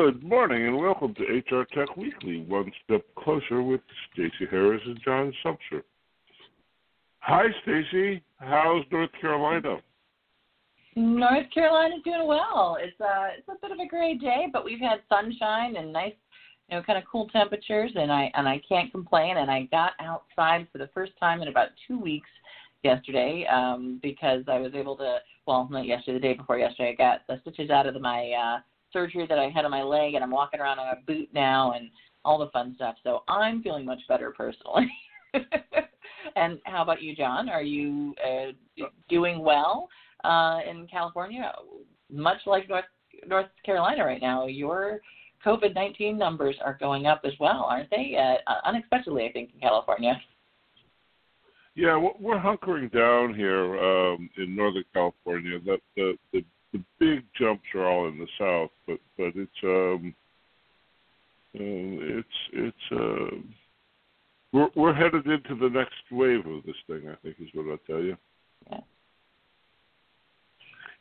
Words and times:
Good 0.00 0.22
morning 0.22 0.64
and 0.64 0.78
welcome 0.78 1.12
to 1.14 1.22
HR 1.24 1.64
Tech 1.74 1.96
Weekly, 1.96 2.44
one 2.46 2.70
step 2.84 3.04
closer 3.16 3.64
with 3.64 3.80
Stacey 4.12 4.48
Harris 4.48 4.80
and 4.86 4.96
John 5.04 5.32
Sumser. 5.44 5.82
Hi, 7.18 7.46
Stacey. 7.62 8.22
How's 8.36 8.84
North 8.92 9.10
Carolina? 9.20 9.78
North 10.94 11.46
Carolina's 11.52 12.04
doing 12.04 12.28
well. 12.28 12.78
It's 12.80 12.98
a 13.00 13.30
it's 13.36 13.48
a 13.48 13.54
bit 13.60 13.72
of 13.72 13.80
a 13.80 13.88
gray 13.88 14.14
day, 14.14 14.46
but 14.52 14.64
we've 14.64 14.78
had 14.78 15.00
sunshine 15.08 15.74
and 15.74 15.92
nice, 15.92 16.14
you 16.70 16.76
know, 16.76 16.82
kind 16.84 16.96
of 16.96 17.02
cool 17.10 17.28
temperatures, 17.30 17.90
and 17.96 18.12
I 18.12 18.30
and 18.34 18.48
I 18.48 18.62
can't 18.68 18.92
complain. 18.92 19.38
And 19.38 19.50
I 19.50 19.64
got 19.72 19.94
outside 19.98 20.68
for 20.70 20.78
the 20.78 20.90
first 20.94 21.12
time 21.18 21.42
in 21.42 21.48
about 21.48 21.70
two 21.88 21.98
weeks 21.98 22.30
yesterday 22.84 23.48
um, 23.52 23.98
because 24.00 24.44
I 24.46 24.60
was 24.60 24.74
able 24.76 24.96
to. 24.98 25.18
Well, 25.48 25.66
not 25.72 25.86
yesterday, 25.86 26.18
the 26.18 26.20
day 26.20 26.34
before 26.34 26.58
yesterday, 26.58 26.90
I 26.90 26.94
got 26.94 27.26
the 27.26 27.40
stitches 27.40 27.70
out 27.70 27.86
of 27.88 28.00
my 28.00 28.30
uh, 28.30 28.60
surgery 28.92 29.26
that 29.28 29.38
I 29.38 29.48
had 29.48 29.64
on 29.64 29.70
my 29.70 29.82
leg, 29.82 30.14
and 30.14 30.24
I'm 30.24 30.30
walking 30.30 30.60
around 30.60 30.78
on 30.78 30.88
a 30.88 31.00
boot 31.06 31.28
now, 31.32 31.72
and 31.72 31.90
all 32.24 32.38
the 32.38 32.50
fun 32.50 32.74
stuff. 32.76 32.96
So 33.02 33.22
I'm 33.28 33.62
feeling 33.62 33.84
much 33.84 34.00
better 34.08 34.32
personally. 34.36 34.90
and 36.36 36.58
how 36.64 36.82
about 36.82 37.02
you, 37.02 37.14
John? 37.14 37.48
Are 37.48 37.62
you 37.62 38.14
uh, 38.24 38.84
doing 39.08 39.40
well 39.42 39.88
uh, 40.24 40.60
in 40.68 40.86
California? 40.88 41.52
Much 42.10 42.38
like 42.46 42.68
North 42.68 42.84
North 43.26 43.46
Carolina 43.64 44.04
right 44.04 44.20
now, 44.20 44.46
your 44.46 45.00
COVID 45.44 45.74
nineteen 45.74 46.18
numbers 46.18 46.56
are 46.64 46.76
going 46.78 47.06
up 47.06 47.22
as 47.24 47.32
well, 47.40 47.66
aren't 47.68 47.90
they? 47.90 48.16
Uh, 48.16 48.52
unexpectedly, 48.64 49.26
I 49.26 49.32
think 49.32 49.50
in 49.54 49.60
California. 49.60 50.20
Yeah, 51.74 51.96
we're 52.18 52.40
hunkering 52.40 52.92
down 52.92 53.34
here 53.34 53.78
um, 53.78 54.28
in 54.36 54.56
Northern 54.56 54.84
California. 54.92 55.60
That 55.64 55.78
the, 55.96 56.18
the 56.32 56.44
the 56.72 56.82
big 56.98 57.24
jumps 57.38 57.64
are 57.74 57.86
all 57.86 58.08
in 58.08 58.18
the 58.18 58.28
south, 58.38 58.70
but 58.86 58.98
but 59.16 59.32
it's 59.34 59.50
um, 59.64 60.14
uh, 61.54 62.18
it's 62.18 62.28
it's 62.52 62.92
uh, 62.92 63.36
we're 64.52 64.68
we're 64.74 64.94
headed 64.94 65.26
into 65.26 65.54
the 65.54 65.70
next 65.70 65.94
wave 66.10 66.46
of 66.46 66.64
this 66.64 66.76
thing. 66.86 67.08
I 67.08 67.16
think 67.22 67.36
is 67.40 67.48
what 67.54 67.70
I'll 67.70 67.78
tell 67.86 68.02
you. 68.02 68.16
Yeah. 68.70 68.80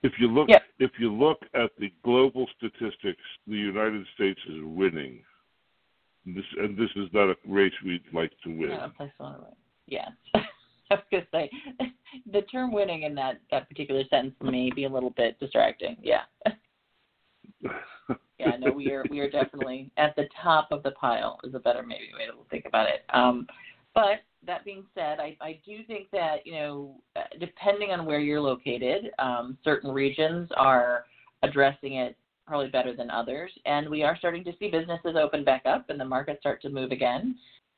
If 0.04 0.14
you 0.20 0.28
look 0.28 0.48
yeah. 0.50 0.60
if 0.80 0.92
you 1.00 1.14
look 1.14 1.40
at 1.54 1.72
the 1.80 1.92
global 2.04 2.48
statistics, 2.58 3.22
the 3.48 3.56
United 3.56 4.06
States 4.16 4.40
is 4.48 4.62
winning. 4.64 5.20
And 6.26 6.36
this 6.36 6.46
and 6.58 6.78
this 6.78 6.90
is 6.96 7.10
not 7.14 7.30
a 7.30 7.36
race 7.48 7.74
we'd 7.84 8.04
like 8.14 8.32
to 8.44 8.50
win. 8.50 8.70
Yeah, 8.70 8.88
place 8.96 9.12
on 9.20 9.36
it. 9.36 9.58
Yeah. 9.88 10.42
I 10.92 10.96
was 10.96 11.04
gonna 11.12 11.26
say 11.32 11.50
the 12.32 12.42
term 12.44 12.72
winning 12.72 13.04
in 13.04 13.16
that 13.16 13.40
that 13.52 13.68
particular 13.70 14.04
sentence 14.10 14.36
may 14.42 14.70
be 14.70 14.86
a 14.86 14.90
little 14.90 15.12
bit 15.12 15.40
distracting. 15.40 15.98
Yeah. 16.02 16.22
yeah, 18.40 18.56
no, 18.60 18.72
we 18.72 18.92
are 18.92 19.04
we 19.10 19.20
are 19.20 19.30
definitely 19.30 19.92
at 19.98 20.16
the 20.16 20.26
top 20.42 20.70
of 20.72 20.84
the 20.84 20.92
pile 20.92 21.40
is 21.44 21.54
a 21.54 21.60
better 21.60 21.84
maybe 21.84 22.10
way 22.18 22.26
to 22.26 22.34
think 22.50 22.66
about 22.66 22.88
it. 22.88 23.04
Um, 23.14 23.48
but 23.94 24.22
that 24.46 24.64
being 24.64 24.86
said, 24.94 25.20
I, 25.20 25.36
I 25.42 25.60
do 25.66 25.80
think 25.88 26.10
that 26.12 26.46
you 26.46 26.54
know, 26.54 26.96
depending 27.40 27.92
on 27.92 28.06
where 28.06 28.20
you're 28.20 28.42
located, 28.42 29.12
um, 29.20 29.58
certain 29.64 29.92
regions 29.92 30.50
are 30.56 31.06
addressing 31.44 31.96
it 31.96 32.16
probably 32.46 32.70
better 32.70 32.96
than 32.96 33.10
others, 33.10 33.52
and 33.66 33.90
we 33.90 34.04
are 34.04 34.16
starting 34.18 34.44
to 34.46 34.54
see 34.58 34.70
businesses 34.70 35.16
open 35.20 35.44
back 35.44 35.64
up 35.66 35.90
and 35.90 36.00
the 36.00 36.06
market 36.06 36.40
start 36.40 36.62
to 36.62 36.70
move 36.70 36.92
again. 36.92 37.36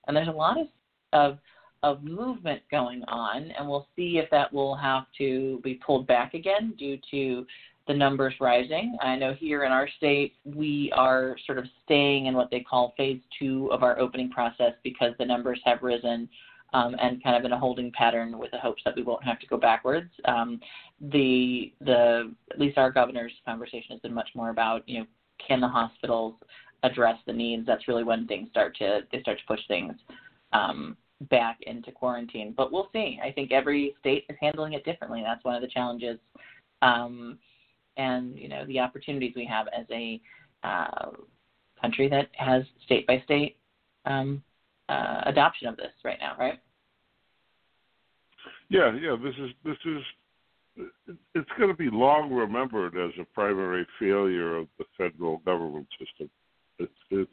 And 0.07 0.15
there's 0.15 0.27
a 0.27 0.31
lot 0.31 0.59
of 0.59 0.67
of 1.11 1.39
of 1.83 2.03
movement 2.03 2.61
going 2.69 3.03
on, 3.07 3.51
and 3.57 3.67
we'll 3.67 3.87
see 3.95 4.17
if 4.17 4.29
that 4.31 4.51
will 4.51 4.75
have 4.75 5.05
to 5.17 5.59
be 5.63 5.75
pulled 5.75 6.07
back 6.07 6.33
again 6.33 6.73
due 6.77 6.97
to 7.11 7.45
the 7.87 7.93
numbers 7.93 8.35
rising. 8.39 8.95
I 9.01 9.15
know 9.15 9.33
here 9.33 9.63
in 9.63 9.71
our 9.71 9.87
state, 9.97 10.35
we 10.45 10.91
are 10.95 11.35
sort 11.45 11.57
of 11.57 11.65
staying 11.85 12.27
in 12.27 12.35
what 12.35 12.51
they 12.51 12.59
call 12.59 12.93
phase 12.97 13.19
two 13.39 13.69
of 13.71 13.81
our 13.81 13.99
opening 13.99 14.29
process 14.29 14.73
because 14.83 15.13
the 15.17 15.25
numbers 15.25 15.59
have 15.65 15.81
risen 15.81 16.29
um, 16.73 16.95
and 17.01 17.23
kind 17.23 17.35
of 17.35 17.45
in 17.45 17.51
a 17.51 17.57
holding 17.57 17.91
pattern 17.91 18.37
with 18.37 18.51
the 18.51 18.59
hopes 18.59 18.81
that 18.85 18.95
we 18.95 19.01
won't 19.01 19.23
have 19.23 19.39
to 19.39 19.47
go 19.47 19.57
backwards. 19.57 20.11
Um, 20.25 20.59
the 21.01 21.73
the 21.81 22.31
at 22.51 22.59
least 22.59 22.77
our 22.77 22.91
governor's 22.91 23.31
conversation 23.45 23.91
has 23.91 23.99
been 24.01 24.13
much 24.13 24.29
more 24.35 24.49
about 24.49 24.87
you 24.87 24.99
know 24.99 25.05
can 25.45 25.61
the 25.61 25.67
hospitals 25.67 26.35
address 26.83 27.17
the 27.25 27.33
needs? 27.33 27.65
That's 27.65 27.87
really 27.87 28.03
when 28.03 28.27
things 28.27 28.49
start 28.51 28.75
to 28.77 29.01
they 29.11 29.21
start 29.21 29.39
to 29.39 29.45
push 29.47 29.61
things 29.67 29.93
um, 30.53 30.95
back 31.29 31.57
into 31.63 31.91
quarantine. 31.91 32.53
But 32.55 32.71
we'll 32.71 32.89
see. 32.93 33.19
I 33.23 33.31
think 33.31 33.51
every 33.51 33.95
state 33.99 34.25
is 34.29 34.37
handling 34.39 34.73
it 34.73 34.85
differently. 34.85 35.21
That's 35.25 35.43
one 35.43 35.55
of 35.55 35.61
the 35.61 35.67
challenges, 35.67 36.17
um, 36.81 37.37
and 37.97 38.37
you 38.37 38.47
know 38.47 38.65
the 38.65 38.79
opportunities 38.79 39.33
we 39.35 39.45
have 39.45 39.67
as 39.67 39.85
a 39.91 40.21
uh, 40.63 41.11
country 41.81 42.07
that 42.09 42.29
has 42.33 42.63
state 42.85 43.05
by 43.07 43.21
state 43.25 43.57
um, 44.05 44.41
uh, 44.87 45.21
adoption 45.25 45.67
of 45.67 45.77
this 45.77 45.91
right 46.03 46.17
now, 46.19 46.35
right? 46.39 46.59
Yeah, 48.69 48.95
yeah. 49.01 49.15
This 49.21 49.35
is 49.35 49.51
this 49.63 49.77
is 49.85 50.85
it's 51.35 51.49
going 51.57 51.69
to 51.69 51.75
be 51.75 51.89
long 51.91 52.31
remembered 52.31 52.95
as 52.95 53.11
a 53.19 53.25
primary 53.33 53.85
failure 53.99 54.57
of 54.57 54.67
the 54.77 54.85
federal 54.97 55.37
government 55.39 55.87
system. 55.99 56.29
It's 56.77 56.91
it's 57.11 57.31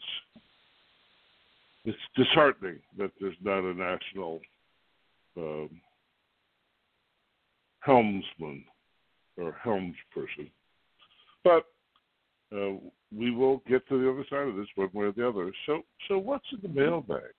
it's 1.87 1.99
disheartening 2.17 2.81
that 2.99 3.13
there's 3.21 3.37
not 3.43 3.61
a 3.61 3.73
national 3.73 4.41
um, 5.37 5.81
helmsman 7.81 8.65
or 9.39 9.57
helms 9.63 9.95
person. 10.13 10.51
But 11.45 11.65
uh, 12.53 12.75
we 13.17 13.31
will 13.31 13.63
get 13.69 13.89
to 13.89 14.03
the 14.03 14.11
other 14.11 14.27
side 14.29 14.49
of 14.49 14.57
this 14.57 14.67
one 14.75 14.91
way 14.93 15.07
or 15.07 15.13
the 15.13 15.29
other. 15.29 15.53
So, 15.67 15.83
so 16.09 16.19
what's 16.19 16.47
in 16.53 16.59
the 16.61 16.69
mailbag? 16.69 17.33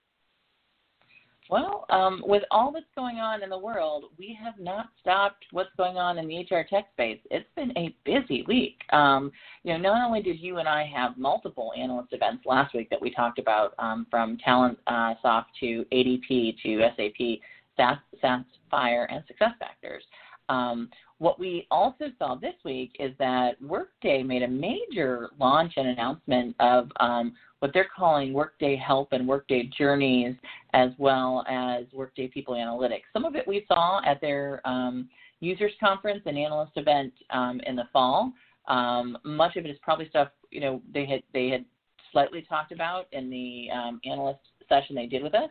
Well, 1.50 1.86
um, 1.90 2.22
with 2.26 2.44
all 2.52 2.72
that's 2.72 2.86
going 2.96 3.18
on 3.18 3.42
in 3.42 3.50
the 3.50 3.58
world, 3.58 4.06
we 4.18 4.38
have 4.44 4.56
not 4.60 4.88
stopped 5.00 5.46
what's 5.52 5.70
going 5.78 5.98
on 5.98 6.18
in 6.18 6.28
the 6.28 6.40
HR 6.40 6.66
tech 6.70 6.88
space. 6.92 7.20
It's 7.32 7.48
been 7.56 7.72
a 7.78 7.96
busy 8.04 8.44
week. 8.48 8.82
Um, 8.92 9.32
you 9.64 9.74
know, 9.74 9.80
not 9.80 10.06
only 10.06 10.22
did 10.22 10.40
you 10.40 10.58
and 10.58 10.68
I 10.68 10.86
have 10.94 11.18
multiple 11.18 11.72
analyst 11.78 12.12
events 12.12 12.46
last 12.46 12.74
week 12.74 12.90
that 12.90 13.02
we 13.02 13.12
talked 13.12 13.40
about, 13.40 13.74
um, 13.80 14.08
from 14.10 14.38
Talent 14.40 14.78
uh, 14.88 15.14
Soft 15.22 15.52
to 15.62 15.86
ADP 15.94 16.62
to 16.64 16.82
SAP, 16.98 17.40
SAS, 17.78 17.98
SAS 18.20 18.44
Fire, 18.70 19.08
and 19.10 19.24
SuccessFactors. 19.24 20.02
Um, 20.50 20.90
what 21.20 21.40
we 21.40 21.68
also 21.72 22.06
saw 22.20 22.36
this 22.36 22.54
week 22.64 22.96
is 23.00 23.12
that 23.20 23.62
Workday 23.62 24.24
made 24.24 24.44
a 24.44 24.48
major 24.48 25.30
launch 25.40 25.74
and 25.78 25.88
announcement 25.88 26.56
of 26.60 26.90
um, 27.00 27.36
what 27.60 27.72
they're 27.74 27.90
calling 27.96 28.34
Workday 28.34 28.76
Help 28.76 29.14
and 29.14 29.28
Workday 29.28 29.70
Journeys, 29.78 30.36
as 30.74 30.92
well 30.98 31.44
as 31.50 31.86
Workday 31.92 32.28
People 32.28 32.54
Analytics. 32.54 33.04
Some 33.14 33.26
of 33.26 33.36
it 33.36 33.48
we 33.48 33.66
saw 33.68 34.02
at 34.06 34.22
their 34.22 34.62
um, 34.66 35.10
users 35.40 35.72
conference 35.80 36.22
and 36.26 36.38
analyst 36.38 36.74
event 36.76 37.14
um, 37.32 37.60
in 37.66 37.76
the 37.76 37.88
fall. 37.92 38.32
Um, 38.68 39.18
much 39.24 39.56
of 39.56 39.66
it 39.66 39.70
is 39.70 39.78
probably 39.82 40.10
stuff 40.10 40.30
you 40.52 40.62
know 40.62 40.82
they 40.94 41.06
had 41.06 41.24
they 41.34 41.50
had 41.50 41.66
slightly 42.12 42.42
talked 42.42 42.72
about 42.72 43.08
in 43.12 43.30
the 43.30 43.70
um, 43.74 44.00
analyst 44.06 44.40
session 44.70 44.96
they 44.96 45.08
did 45.08 45.24
with 45.24 45.34
us. 45.34 45.50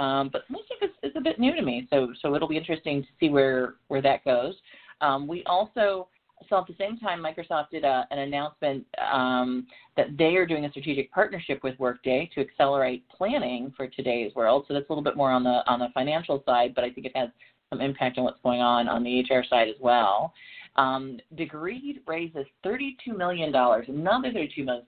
Um, 0.00 0.30
but 0.32 0.42
most 0.48 0.64
of 0.70 0.78
it 0.80 1.06
is 1.06 1.12
a 1.14 1.20
bit 1.20 1.38
new 1.38 1.54
to 1.54 1.62
me, 1.62 1.86
so 1.90 2.08
so 2.22 2.34
it'll 2.34 2.48
be 2.48 2.56
interesting 2.56 3.02
to 3.02 3.08
see 3.20 3.28
where 3.28 3.74
where 3.88 4.00
that 4.00 4.24
goes. 4.24 4.54
Um, 5.02 5.28
we 5.28 5.44
also 5.44 6.08
so 6.48 6.56
at 6.56 6.66
the 6.66 6.74
same 6.78 6.96
time, 6.98 7.22
Microsoft 7.22 7.68
did 7.70 7.84
a, 7.84 8.06
an 8.10 8.20
announcement 8.20 8.86
um, 9.12 9.66
that 9.98 10.16
they 10.16 10.36
are 10.36 10.46
doing 10.46 10.64
a 10.64 10.70
strategic 10.70 11.12
partnership 11.12 11.62
with 11.62 11.78
Workday 11.78 12.30
to 12.34 12.40
accelerate 12.40 13.04
planning 13.10 13.74
for 13.76 13.88
today's 13.88 14.34
world. 14.34 14.64
So 14.66 14.72
that's 14.72 14.88
a 14.88 14.92
little 14.92 15.04
bit 15.04 15.18
more 15.18 15.30
on 15.30 15.44
the 15.44 15.62
on 15.66 15.80
the 15.80 15.88
financial 15.92 16.42
side, 16.46 16.74
but 16.74 16.82
I 16.82 16.90
think 16.90 17.06
it 17.06 17.14
has 17.14 17.28
some 17.68 17.82
impact 17.82 18.16
on 18.16 18.24
what's 18.24 18.40
going 18.42 18.60
on 18.60 18.88
on 18.88 19.04
the 19.04 19.20
HR 19.20 19.44
side 19.48 19.68
as 19.68 19.76
well. 19.80 20.32
Um, 20.76 21.18
raises 21.52 22.46
$32 22.64 23.16
million, 23.16 23.54
another 23.54 24.30
$32 24.30 24.64
million, 24.64 24.86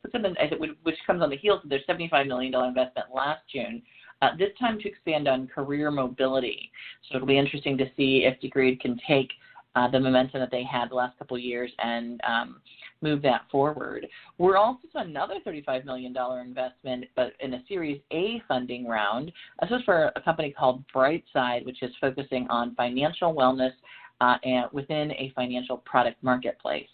which 0.82 0.97
comes 1.06 1.23
on 1.23 1.29
the 1.29 1.37
heels 1.37 1.61
of 1.62 1.69
their 1.69 1.81
$75 1.88 2.26
million 2.26 2.55
investment 2.55 3.08
last 3.15 3.41
June. 3.53 3.82
Uh, 4.23 4.29
this 4.39 4.51
time 4.59 4.79
to 4.79 4.89
expand 4.89 5.27
on 5.27 5.49
career 5.49 5.91
mobility. 5.91 6.71
So 7.11 7.17
it'll 7.17 7.27
be 7.27 7.39
interesting 7.39 7.77
to 7.79 7.87
see 7.97 8.25
if 8.25 8.41
Degreed 8.41 8.81
can 8.81 8.99
take 9.07 9.29
uh, 9.75 9.91
the 9.91 9.99
momentum 9.99 10.39
that 10.41 10.51
they 10.53 10.63
had 10.63 10.91
the 10.91 10.95
last 10.95 11.19
couple 11.19 11.37
of 11.37 11.43
years 11.43 11.73
and 11.83 12.21
um, 12.25 12.61
move 13.01 13.21
that 13.23 13.43
forward. 13.51 14.07
We're 14.39 14.57
also 14.57 14.81
to 14.93 14.99
another 15.01 15.35
$35 15.45 15.85
million 15.85 16.15
investment, 16.47 17.07
but 17.17 17.33
in 17.41 17.55
a 17.55 17.63
Series 17.67 18.01
A 18.13 18.41
funding 18.47 18.87
round. 18.87 19.33
This 19.61 19.71
is 19.71 19.83
for 19.85 20.13
a 20.15 20.21
company 20.21 20.55
called 20.57 20.85
Brightside, 20.95 21.67
which 21.67 21.83
is 21.83 21.91
focusing 22.01 22.47
on 22.49 22.77
financial 22.77 23.35
wellness 23.35 23.73
uh, 24.21 24.37
and 24.45 24.67
within 24.73 25.11
a 25.13 25.33
financial 25.35 25.79
product 25.79 26.23
marketplace. 26.23 26.87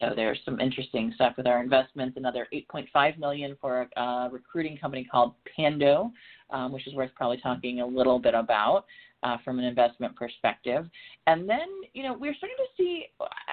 So 0.00 0.12
there's 0.14 0.38
some 0.44 0.60
interesting 0.60 1.12
stuff 1.14 1.34
with 1.36 1.46
our 1.46 1.62
investments. 1.62 2.16
Another 2.16 2.46
8.5 2.52 3.18
million 3.18 3.56
for 3.60 3.88
a, 3.96 4.28
recruiting 4.30 4.76
company 4.76 5.06
called 5.10 5.34
Pando, 5.54 6.12
um, 6.50 6.72
which 6.72 6.86
is 6.86 6.94
worth 6.94 7.10
probably 7.14 7.38
talking 7.38 7.80
a 7.80 7.86
little 7.86 8.18
bit 8.18 8.34
about 8.34 8.84
uh, 9.22 9.36
from 9.44 9.58
an 9.58 9.64
investment 9.64 10.14
perspective. 10.14 10.86
And 11.26 11.48
then, 11.48 11.66
you 11.94 12.02
know, 12.02 12.12
we're 12.12 12.34
starting 12.34 12.56
to 12.58 12.82
see, 12.82 13.06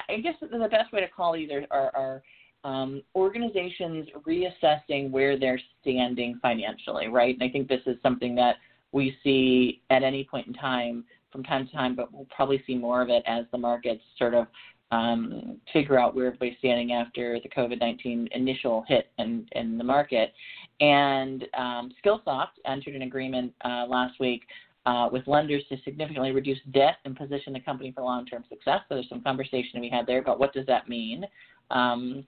I 0.10 0.18
guess 0.18 0.36
the 0.42 0.68
best 0.69 0.92
way 0.92 1.00
to 1.00 1.07
call 1.07 1.34
these 1.34 1.50
are, 1.51 1.66
are, 1.72 1.95
are 1.95 2.24
um, 2.63 3.01
organizations 3.16 4.07
reassessing 4.28 5.12
where 5.12 5.38
they're 5.40 5.60
standing 5.81 6.40
financially, 6.42 7.07
right? 7.07 7.34
And 7.34 7.44
I 7.44 7.50
think 7.51 7.68
this 7.68 7.81
is 7.86 7.98
something 8.01 8.36
that 8.36 8.57
we 8.92 9.16
see 9.24 9.81
at 9.90 10.04
any 10.04 10.24
point 10.24 10.48
in 10.48 10.54
time 10.54 11.04
from 11.31 11.44
time 11.44 11.66
to 11.68 11.74
time, 11.74 11.95
but 11.95 12.13
we'll 12.13 12.28
probably 12.34 12.63
see 12.66 12.75
more 12.75 13.01
of 13.01 13.10
it 13.10 13.24
as 13.25 13.45
the 13.51 13.57
markets 13.57 14.04
sort 14.18 14.36
of 14.36 14.48
um, 14.94 15.57
figure 15.72 16.00
out 16.00 16.16
where 16.16 16.28
everybody's 16.28 16.57
standing 16.60 16.94
after 16.94 17.40
the 17.42 17.50
COVID 17.50 17.80
19 17.80 18.30
initial 18.31 18.86
hit 18.88 19.10
in, 19.18 19.48
in 19.54 19.78
the 19.78 19.84
market. 19.84 20.34
And 20.80 21.45
um, 21.57 21.92
Skillsoft 22.04 22.60
entered 22.66 22.95
an 22.95 23.01
agreement 23.01 23.54
uh, 23.66 23.86
last 23.88 24.19
week 24.19 24.44
uh, 24.86 25.10
with 25.12 25.25
lenders 25.25 25.63
to 25.69 25.78
significantly 25.84 26.31
reduce 26.31 26.60
debt 26.74 26.98
and 27.06 27.16
position 27.16 27.54
the 27.54 27.60
company 27.60 27.92
for 27.92 28.04
long-term 28.04 28.44
success. 28.50 28.81
So 28.88 28.95
there's 28.95 29.10
some 29.10 29.22
conversation 29.22 29.81
we 29.81 29.90
had 29.90 30.06
there 30.06 30.19
about 30.19 30.40
what 30.40 30.54
does 30.54 30.68
that 30.68 30.88
mean. 30.88 31.25
Um, 31.72 32.25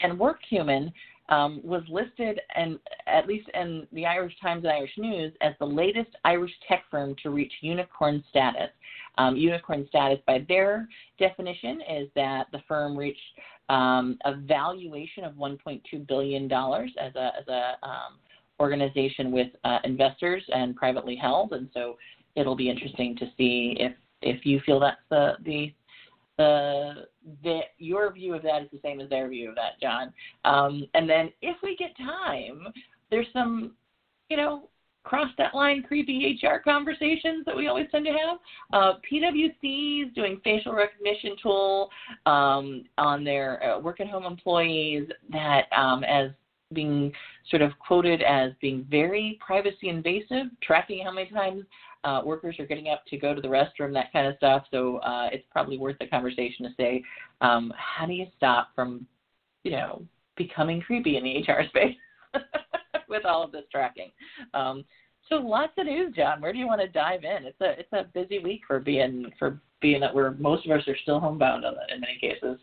and 0.00 0.18
WorkHuman 0.18 0.92
um, 1.30 1.60
was 1.62 1.82
listed, 1.88 2.40
and 2.54 2.78
at 3.06 3.26
least 3.26 3.48
in 3.54 3.86
the 3.92 4.04
Irish 4.04 4.34
Times 4.42 4.64
and 4.64 4.72
Irish 4.72 4.92
News, 4.98 5.32
as 5.40 5.54
the 5.58 5.66
latest 5.66 6.10
Irish 6.24 6.52
tech 6.68 6.84
firm 6.90 7.14
to 7.22 7.30
reach 7.30 7.52
unicorn 7.60 8.22
status. 8.28 8.70
Um, 9.18 9.36
unicorn 9.36 9.86
status, 9.88 10.18
by 10.26 10.44
their 10.48 10.88
definition, 11.18 11.80
is 11.88 12.08
that 12.14 12.46
the 12.52 12.60
firm 12.66 12.96
reached 12.96 13.18
um, 13.68 14.18
a 14.24 14.34
valuation 14.34 15.24
of 15.24 15.34
1.2 15.34 16.06
billion 16.06 16.48
dollars 16.48 16.90
as 17.00 17.14
a 17.14 17.32
as 17.38 17.46
a 17.48 17.86
um, 17.86 18.18
organization 18.58 19.30
with 19.30 19.48
uh, 19.64 19.78
investors 19.84 20.42
and 20.52 20.74
privately 20.76 21.16
held, 21.16 21.52
and 21.52 21.68
so 21.72 21.96
it'll 22.34 22.56
be 22.56 22.68
interesting 22.68 23.16
to 23.16 23.26
see 23.36 23.76
if 23.78 23.92
if 24.22 24.44
you 24.44 24.60
feel 24.66 24.80
that's 24.80 25.00
the 25.10 25.34
the 25.44 25.72
the, 26.40 26.92
the 27.44 27.60
your 27.76 28.10
view 28.12 28.34
of 28.34 28.42
that 28.42 28.62
is 28.62 28.68
the 28.72 28.80
same 28.82 28.98
as 29.00 29.10
their 29.10 29.28
view 29.28 29.50
of 29.50 29.54
that, 29.56 29.78
John. 29.80 30.12
Um, 30.46 30.86
and 30.94 31.08
then 31.08 31.30
if 31.42 31.56
we 31.62 31.76
get 31.76 31.94
time, 31.98 32.66
there's 33.10 33.26
some, 33.34 33.72
you 34.30 34.38
know, 34.38 34.70
cross 35.02 35.28
that 35.36 35.54
line 35.54 35.82
creepy 35.82 36.38
HR 36.42 36.58
conversations 36.58 37.44
that 37.44 37.54
we 37.56 37.68
always 37.68 37.86
tend 37.90 38.06
to 38.06 38.12
have. 38.12 38.38
Uh, 38.72 38.98
PwC 39.10 40.06
is 40.06 40.14
doing 40.14 40.40
facial 40.42 40.72
recognition 40.72 41.36
tool 41.42 41.90
um, 42.24 42.84
on 42.96 43.22
their 43.22 43.62
uh, 43.62 43.78
work 43.78 44.00
at 44.00 44.08
home 44.08 44.24
employees 44.24 45.08
that 45.30 45.64
um, 45.76 46.04
as 46.04 46.30
being 46.72 47.12
sort 47.48 47.62
of 47.62 47.72
quoted 47.78 48.22
as 48.22 48.52
being 48.60 48.86
very 48.90 49.38
privacy 49.44 49.88
invasive, 49.88 50.46
tracking 50.62 51.04
how 51.04 51.12
many 51.12 51.30
times 51.30 51.64
uh, 52.04 52.22
workers 52.24 52.56
are 52.58 52.66
getting 52.66 52.88
up 52.88 53.04
to 53.06 53.16
go 53.16 53.34
to 53.34 53.40
the 53.40 53.48
restroom, 53.48 53.92
that 53.92 54.12
kind 54.12 54.26
of 54.26 54.36
stuff. 54.36 54.64
So 54.70 54.98
uh, 54.98 55.28
it's 55.32 55.44
probably 55.50 55.78
worth 55.78 55.98
the 55.98 56.06
conversation 56.06 56.64
to 56.64 56.70
say, 56.76 57.02
um, 57.40 57.72
how 57.76 58.06
do 58.06 58.12
you 58.12 58.26
stop 58.36 58.68
from, 58.74 59.06
you 59.64 59.72
know, 59.72 60.02
becoming 60.36 60.80
creepy 60.80 61.16
in 61.16 61.24
the 61.24 61.40
HR 61.40 61.66
space 61.68 61.96
with 63.08 63.24
all 63.24 63.42
of 63.42 63.52
this 63.52 63.64
tracking? 63.70 64.10
Um, 64.54 64.84
so 65.28 65.36
lots 65.36 65.72
of 65.78 65.86
news, 65.86 66.14
John. 66.14 66.40
Where 66.40 66.52
do 66.52 66.58
you 66.58 66.66
want 66.66 66.80
to 66.80 66.88
dive 66.88 67.24
in? 67.24 67.44
It's 67.44 67.60
a 67.60 67.78
it's 67.78 67.92
a 67.92 68.06
busy 68.14 68.40
week 68.40 68.62
for 68.66 68.80
being 68.80 69.30
for 69.38 69.60
being 69.80 70.00
that 70.00 70.12
we're 70.12 70.32
most 70.32 70.66
of 70.66 70.72
us 70.72 70.86
are 70.88 70.96
still 71.02 71.20
homebound 71.20 71.64
in 71.64 72.00
many 72.00 72.18
cases. 72.20 72.58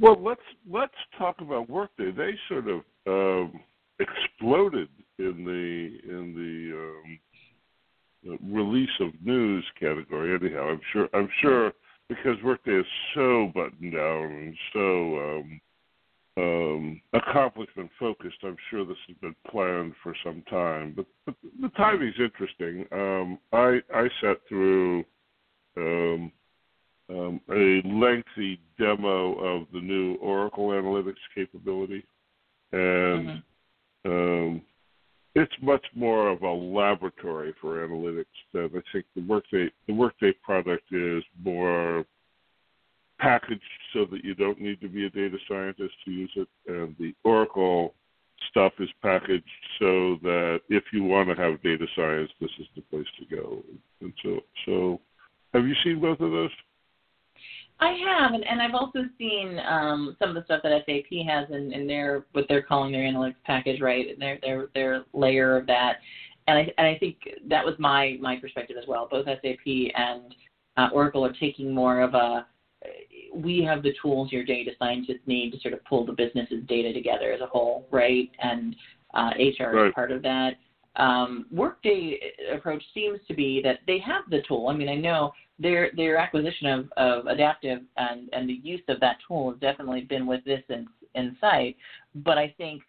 Well, 0.00 0.16
let's 0.22 0.40
let's 0.70 0.94
talk 1.18 1.40
about 1.40 1.68
Workday. 1.68 2.10
They 2.12 2.32
sort 2.48 2.66
of 2.68 2.80
um, 3.06 3.60
exploded 3.98 4.88
in 5.18 5.44
the 5.44 6.10
in 6.10 6.34
the 8.24 8.32
um, 8.32 8.38
release 8.50 8.90
of 9.00 9.10
news 9.22 9.64
category. 9.78 10.34
Anyhow, 10.34 10.70
I'm 10.70 10.80
sure 10.92 11.08
I'm 11.12 11.28
sure 11.42 11.72
because 12.08 12.42
Workday 12.42 12.76
is 12.76 12.86
so 13.14 13.52
buttoned 13.54 13.92
down 13.92 14.24
and 14.24 14.56
so 14.72 15.18
um, 15.18 15.60
um, 16.38 17.00
accomplishment 17.12 17.90
focused. 17.98 18.38
I'm 18.42 18.56
sure 18.70 18.86
this 18.86 18.96
has 19.08 19.16
been 19.18 19.36
planned 19.50 19.92
for 20.02 20.14
some 20.24 20.42
time, 20.48 20.94
but, 20.96 21.06
but 21.26 21.34
the 21.60 21.68
timing's 21.70 22.18
interesting. 22.18 22.86
Um, 22.90 23.38
I 23.52 23.80
I 23.94 24.08
sat 24.22 24.38
through 24.48 25.04
um, 25.76 26.32
um, 27.10 27.40
a 27.50 27.82
lengthy 27.86 28.60
demo 28.78 29.34
of 29.34 29.66
the 29.72 29.80
new 29.80 30.14
Oracle 30.16 30.68
Analytics 30.68 31.14
capability, 31.34 32.04
and 32.72 33.42
mm-hmm. 34.04 34.10
um, 34.10 34.62
it's 35.34 35.52
much 35.60 35.84
more 35.94 36.28
of 36.28 36.42
a 36.42 36.50
laboratory 36.50 37.54
for 37.60 37.86
analytics 37.86 38.24
than 38.52 38.70
I 38.74 38.80
think 38.92 39.06
the 39.14 39.22
Workday 39.26 39.70
the 39.86 39.94
Workday 39.94 40.32
product 40.42 40.84
is 40.92 41.22
more 41.42 42.04
packaged 43.18 43.60
so 43.92 44.06
that 44.10 44.24
you 44.24 44.34
don't 44.34 44.60
need 44.60 44.80
to 44.80 44.88
be 44.88 45.06
a 45.06 45.10
data 45.10 45.36
scientist 45.48 45.94
to 46.04 46.10
use 46.10 46.32
it, 46.36 46.48
and 46.66 46.94
the 46.98 47.12
Oracle 47.24 47.94
stuff 48.48 48.72
is 48.78 48.88
packaged 49.02 49.44
so 49.78 50.16
that 50.22 50.60
if 50.68 50.84
you 50.92 51.04
want 51.04 51.28
to 51.28 51.34
have 51.34 51.62
data 51.62 51.86
science, 51.94 52.30
this 52.40 52.50
is 52.58 52.66
the 52.74 52.82
place 52.82 53.06
to 53.18 53.36
go. 53.36 53.62
And 54.00 54.12
so, 54.22 54.40
so 54.64 55.00
have 55.52 55.66
you 55.66 55.74
seen 55.84 56.00
both 56.00 56.20
of 56.20 56.30
those? 56.30 56.50
I 57.80 57.96
have, 58.06 58.34
and, 58.34 58.46
and 58.46 58.60
I've 58.60 58.74
also 58.74 59.04
seen 59.18 59.58
um, 59.66 60.16
some 60.18 60.28
of 60.28 60.34
the 60.34 60.44
stuff 60.44 60.60
that 60.62 60.82
SAP 60.84 61.26
has 61.26 61.48
in, 61.50 61.72
in 61.72 61.86
their 61.86 62.24
what 62.32 62.44
they're 62.48 62.62
calling 62.62 62.92
their 62.92 63.02
analytics 63.02 63.36
package, 63.44 63.80
right? 63.80 64.18
Their 64.18 64.38
their 64.42 64.68
their 64.74 65.04
layer 65.14 65.56
of 65.56 65.66
that, 65.66 65.96
and 66.46 66.58
I 66.58 66.72
and 66.76 66.86
I 66.86 66.98
think 66.98 67.16
that 67.48 67.64
was 67.64 67.74
my 67.78 68.18
my 68.20 68.36
perspective 68.36 68.76
as 68.80 68.86
well. 68.86 69.08
Both 69.10 69.26
SAP 69.26 69.66
and 69.66 70.34
uh, 70.76 70.88
Oracle 70.92 71.24
are 71.24 71.32
taking 71.32 71.74
more 71.74 72.00
of 72.00 72.14
a 72.14 72.46
we 73.34 73.62
have 73.62 73.82
the 73.82 73.94
tools 74.00 74.32
your 74.32 74.44
data 74.44 74.72
scientists 74.78 75.20
need 75.26 75.52
to 75.52 75.60
sort 75.60 75.74
of 75.74 75.84
pull 75.84 76.04
the 76.04 76.12
business's 76.12 76.64
data 76.66 76.92
together 76.92 77.32
as 77.32 77.40
a 77.40 77.46
whole, 77.46 77.86
right? 77.90 78.30
And 78.42 78.74
uh, 79.14 79.30
HR 79.38 79.74
right. 79.74 79.86
is 79.88 79.94
part 79.94 80.12
of 80.12 80.22
that. 80.22 80.54
Um, 81.00 81.46
Workday 81.50 82.20
approach 82.52 82.82
seems 82.92 83.18
to 83.26 83.34
be 83.34 83.60
that 83.62 83.78
they 83.86 83.98
have 84.00 84.24
the 84.28 84.42
tool. 84.46 84.68
I 84.68 84.74
mean, 84.74 84.90
I 84.90 84.96
know 84.96 85.32
their 85.58 85.90
their 85.96 86.16
acquisition 86.18 86.66
of, 86.66 86.80
of 86.96 87.26
Adaptive 87.26 87.80
and, 87.96 88.28
and 88.34 88.48
the 88.48 88.60
use 88.62 88.82
of 88.88 89.00
that 89.00 89.16
tool 89.26 89.50
has 89.50 89.60
definitely 89.60 90.02
been 90.02 90.26
with 90.26 90.44
this 90.44 90.62
in, 90.68 90.86
in 91.14 91.36
sight. 91.40 91.76
But 92.14 92.36
I 92.36 92.54
think 92.58 92.82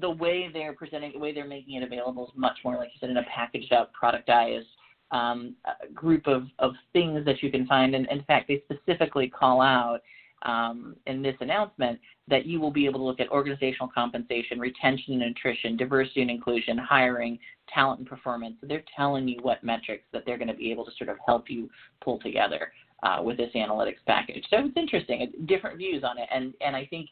the 0.00 0.10
way 0.10 0.50
they're 0.52 0.74
presenting, 0.74 1.12
the 1.12 1.18
way 1.18 1.32
they're 1.32 1.46
making 1.46 1.74
it 1.76 1.82
available 1.82 2.24
is 2.26 2.32
much 2.36 2.58
more, 2.64 2.76
like 2.76 2.90
you 2.92 3.00
said, 3.00 3.10
in 3.10 3.16
a 3.16 3.24
packaged 3.24 3.72
out, 3.72 3.90
productized 4.00 4.70
um, 5.10 5.56
group 5.94 6.26
of, 6.26 6.44
of 6.58 6.72
things 6.92 7.24
that 7.24 7.42
you 7.42 7.50
can 7.50 7.66
find. 7.66 7.94
And 7.94 8.06
in 8.08 8.22
fact, 8.24 8.48
they 8.48 8.62
specifically 8.70 9.28
call 9.28 9.60
out 9.60 10.00
um, 10.42 10.96
in 11.06 11.22
this 11.22 11.36
announcement 11.40 11.98
that 12.28 12.46
you 12.46 12.60
will 12.60 12.70
be 12.70 12.86
able 12.86 13.00
to 13.00 13.04
look 13.04 13.20
at 13.20 13.28
organizational 13.30 13.88
compensation, 13.94 14.58
retention 14.58 15.14
and 15.14 15.36
attrition, 15.36 15.76
diversity 15.76 16.22
and 16.22 16.30
inclusion, 16.30 16.78
hiring, 16.78 17.38
talent 17.72 18.00
and 18.00 18.08
performance. 18.08 18.56
So 18.60 18.66
they're 18.66 18.84
telling 18.96 19.28
you 19.28 19.38
what 19.42 19.62
metrics 19.62 20.04
that 20.12 20.24
they're 20.26 20.38
going 20.38 20.48
to 20.48 20.54
be 20.54 20.70
able 20.70 20.84
to 20.84 20.92
sort 20.96 21.10
of 21.10 21.16
help 21.26 21.50
you 21.50 21.68
pull 22.02 22.18
together 22.20 22.72
uh, 23.02 23.20
with 23.22 23.36
this 23.36 23.50
analytics 23.54 24.04
package. 24.06 24.44
So 24.50 24.58
it's 24.58 24.76
interesting, 24.76 25.32
different 25.46 25.78
views 25.78 26.04
on 26.04 26.18
it, 26.18 26.28
and 26.32 26.54
and 26.60 26.76
I 26.76 26.86
think 26.86 27.08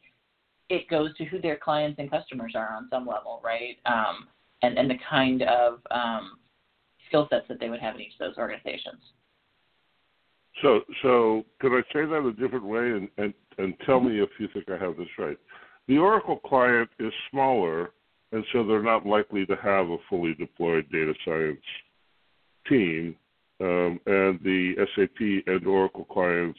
it 0.69 0.89
goes 0.89 1.17
to 1.17 1.25
who 1.25 1.41
their 1.41 1.57
clients 1.57 1.99
and 1.99 2.11
customers 2.11 2.53
are 2.55 2.75
on 2.75 2.89
some 2.91 3.07
level, 3.07 3.41
right? 3.43 3.77
Um, 3.87 4.29
and 4.63 4.79
and 4.79 4.91
the 4.91 4.99
kind 5.09 5.43
of 5.43 5.81
um, 5.91 6.39
skill 7.09 7.27
sets 7.31 7.47
that 7.49 7.61
they 7.61 7.71
would 7.71 7.81
have 7.81 7.95
in 7.95 8.03
each 8.03 8.13
of 8.21 8.29
those 8.29 8.39
organizations. 8.39 9.01
So, 10.63 10.81
so 11.03 11.45
could 11.61 11.73
I 11.73 11.83
say 11.93 12.05
that 12.05 12.27
a 12.27 12.33
different 12.33 12.65
way 12.65 12.91
and, 12.91 13.09
and, 13.19 13.35
and 13.59 13.75
tell 13.87 14.01
me 14.01 14.21
if 14.21 14.31
you 14.39 14.49
think 14.53 14.69
I 14.69 14.83
have 14.83 14.97
this 14.97 15.09
right? 15.19 15.39
The 15.87 15.99
Oracle 15.99 16.39
client 16.39 16.91
is 16.99 17.13
smaller, 17.31 17.91
and 18.33 18.45
so 18.53 18.67
they're 18.67 18.83
not 18.83 19.07
likely 19.07 19.47
to 19.47 19.57
have 19.57 19.89
a 19.89 19.97
fully 20.09 20.35
deployed 20.35 20.87
data 20.91 21.15
science 21.25 21.61
team. 22.69 23.17
Um, 23.61 23.99
and 24.07 24.39
the 24.45 24.75
SAP 24.95 25.45
and 25.47 25.67
Oracle 25.67 26.05
clients, 26.05 26.59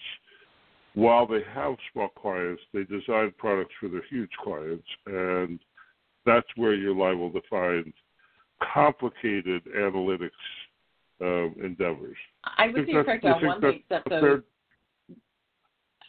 while 0.95 1.25
they 1.25 1.41
have 1.53 1.75
small 1.93 2.09
clients, 2.09 2.61
they 2.73 2.83
design 2.83 3.33
products 3.37 3.73
for 3.79 3.87
their 3.87 4.03
huge 4.09 4.31
clients, 4.43 4.87
and 5.05 5.59
that's 6.25 6.47
where 6.55 6.73
you're 6.73 6.95
liable 6.95 7.31
to 7.31 7.41
find 7.49 7.93
complicated 8.73 9.63
analytics 9.77 10.31
um, 11.21 11.55
endeavors. 11.63 12.17
I 12.43 12.67
would 12.67 12.85
say 12.85 12.93
correct 12.93 13.25
on 13.25 13.45
one 13.45 13.61
thing, 13.61 13.83
except 13.83 14.09
those. 14.09 14.41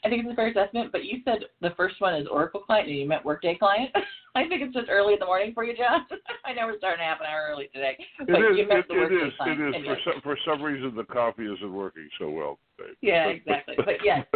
I 0.02 0.08
think 0.08 0.24
it's 0.24 0.32
a 0.32 0.34
fair 0.34 0.48
assessment, 0.48 0.92
but 0.92 1.04
you 1.04 1.18
said 1.26 1.40
the 1.60 1.74
first 1.76 2.00
one 2.00 2.14
is 2.14 2.26
Oracle 2.26 2.60
client 2.60 2.88
and 2.88 2.96
you 2.96 3.06
meant 3.06 3.24
Workday 3.24 3.56
client. 3.56 3.90
I 4.34 4.48
think 4.48 4.62
it's 4.62 4.72
just 4.72 4.88
early 4.88 5.14
in 5.14 5.18
the 5.18 5.26
morning 5.26 5.52
for 5.52 5.64
you, 5.64 5.76
John. 5.76 6.06
I 6.46 6.54
know 6.54 6.66
we're 6.66 6.78
starting 6.78 7.04
half 7.04 7.20
an 7.20 7.26
hour 7.26 7.48
early 7.50 7.68
today. 7.74 7.98
But 8.18 8.30
it 8.30 8.52
is, 8.52 8.58
you 8.58 8.68
meant 8.68 8.80
it, 8.80 8.88
the 8.88 9.02
it 9.02 9.26
is, 9.26 9.32
client. 9.36 9.60
it 9.60 9.80
is. 9.80 9.84
For 9.84 9.98
some, 10.04 10.20
for 10.22 10.38
some 10.46 10.62
reason, 10.62 10.94
the 10.96 11.04
coffee 11.04 11.44
isn't 11.44 11.72
working 11.72 12.08
so 12.18 12.30
well 12.30 12.58
today. 12.78 12.92
Yeah, 13.02 13.26
exactly. 13.26 13.74
But, 13.76 13.86
but 13.86 13.96
yes. 14.02 14.26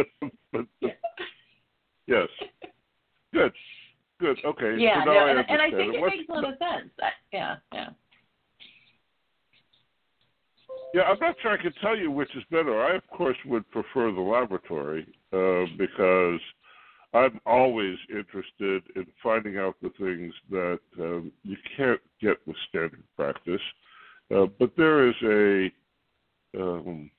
but, 0.51 0.65
yeah. 0.81 0.89
Yes. 2.07 2.27
Good. 3.33 3.53
Good. 4.19 4.37
Okay. 4.45 4.75
Yeah, 4.77 5.03
so 5.03 5.11
no, 5.11 5.17
I 5.17 5.29
and, 5.31 5.39
and 5.49 5.61
I 5.61 5.69
think 5.71 5.95
it, 5.95 5.97
it 5.97 6.05
makes 6.05 6.29
a 6.29 6.33
lot 6.33 6.45
of 6.45 6.51
sense. 6.51 6.91
I, 7.01 7.09
yeah, 7.33 7.55
yeah. 7.73 7.89
Yeah, 10.95 11.01
I'm 11.01 11.19
not 11.19 11.35
sure 11.41 11.51
I 11.51 11.61
can 11.61 11.73
tell 11.81 11.97
you 11.97 12.09
which 12.09 12.33
is 12.37 12.43
better. 12.49 12.81
I, 12.81 12.95
of 12.95 13.05
course, 13.09 13.35
would 13.45 13.69
prefer 13.69 14.13
the 14.13 14.21
laboratory 14.21 15.05
uh, 15.33 15.65
because 15.77 16.39
I'm 17.13 17.41
always 17.45 17.97
interested 18.09 18.81
in 18.95 19.05
finding 19.21 19.57
out 19.57 19.75
the 19.81 19.89
things 19.99 20.33
that 20.51 20.79
um, 20.97 21.33
you 21.43 21.57
can't 21.75 21.99
get 22.21 22.37
with 22.47 22.55
standard 22.69 23.03
practice. 23.17 23.59
Uh, 24.33 24.45
but 24.57 24.71
there 24.77 25.09
is 25.09 25.15
a, 25.21 26.61
um, 26.61 27.11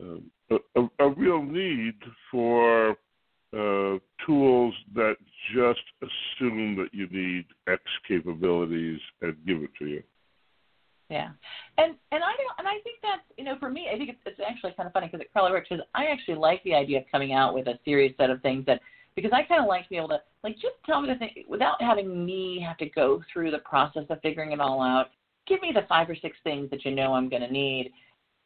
uh, 0.00 0.58
a, 0.76 1.04
a 1.04 1.08
real 1.16 1.42
need 1.42 1.96
for 2.30 2.90
uh, 3.52 3.98
tools 4.24 4.74
that 4.94 5.16
just 5.56 5.80
assume 6.00 6.76
that 6.76 6.90
you 6.92 7.08
need 7.08 7.46
X 7.68 7.82
capabilities 8.06 9.00
and 9.22 9.34
give 9.44 9.60
it 9.64 9.70
to 9.80 9.86
you. 9.88 10.04
Yeah, 11.12 11.28
and 11.76 11.94
and 12.10 12.24
I 12.24 12.32
don't, 12.32 12.58
and 12.58 12.66
I 12.66 12.80
think 12.82 12.96
that's 13.02 13.20
you 13.36 13.44
know 13.44 13.56
for 13.60 13.68
me 13.68 13.88
I 13.92 13.98
think 13.98 14.08
it's, 14.08 14.18
it's 14.24 14.40
actually 14.48 14.72
kind 14.72 14.86
of 14.86 14.94
funny 14.94 15.08
because 15.08 15.20
at 15.20 15.30
Carly 15.34 15.52
Rich 15.52 15.66
because 15.68 15.84
I 15.94 16.06
actually 16.06 16.36
like 16.36 16.64
the 16.64 16.72
idea 16.72 17.00
of 17.00 17.04
coming 17.12 17.34
out 17.34 17.52
with 17.52 17.66
a 17.66 17.78
serious 17.84 18.14
set 18.16 18.30
of 18.30 18.40
things 18.40 18.64
that 18.64 18.80
because 19.14 19.30
I 19.34 19.42
kind 19.42 19.60
of 19.60 19.68
like 19.68 19.82
to 19.84 19.88
be 19.90 19.98
able 19.98 20.08
to 20.08 20.20
like 20.42 20.54
just 20.54 20.76
tell 20.86 21.02
me 21.02 21.12
the 21.12 21.18
thing 21.18 21.44
without 21.46 21.82
having 21.82 22.24
me 22.24 22.64
have 22.66 22.78
to 22.78 22.88
go 22.88 23.22
through 23.30 23.50
the 23.50 23.58
process 23.58 24.04
of 24.08 24.22
figuring 24.22 24.52
it 24.52 24.60
all 24.60 24.80
out. 24.80 25.08
Give 25.46 25.60
me 25.60 25.70
the 25.74 25.82
five 25.86 26.08
or 26.08 26.16
six 26.16 26.34
things 26.44 26.70
that 26.70 26.82
you 26.86 26.92
know 26.92 27.12
I'm 27.12 27.28
going 27.28 27.42
to 27.42 27.52
need, 27.52 27.92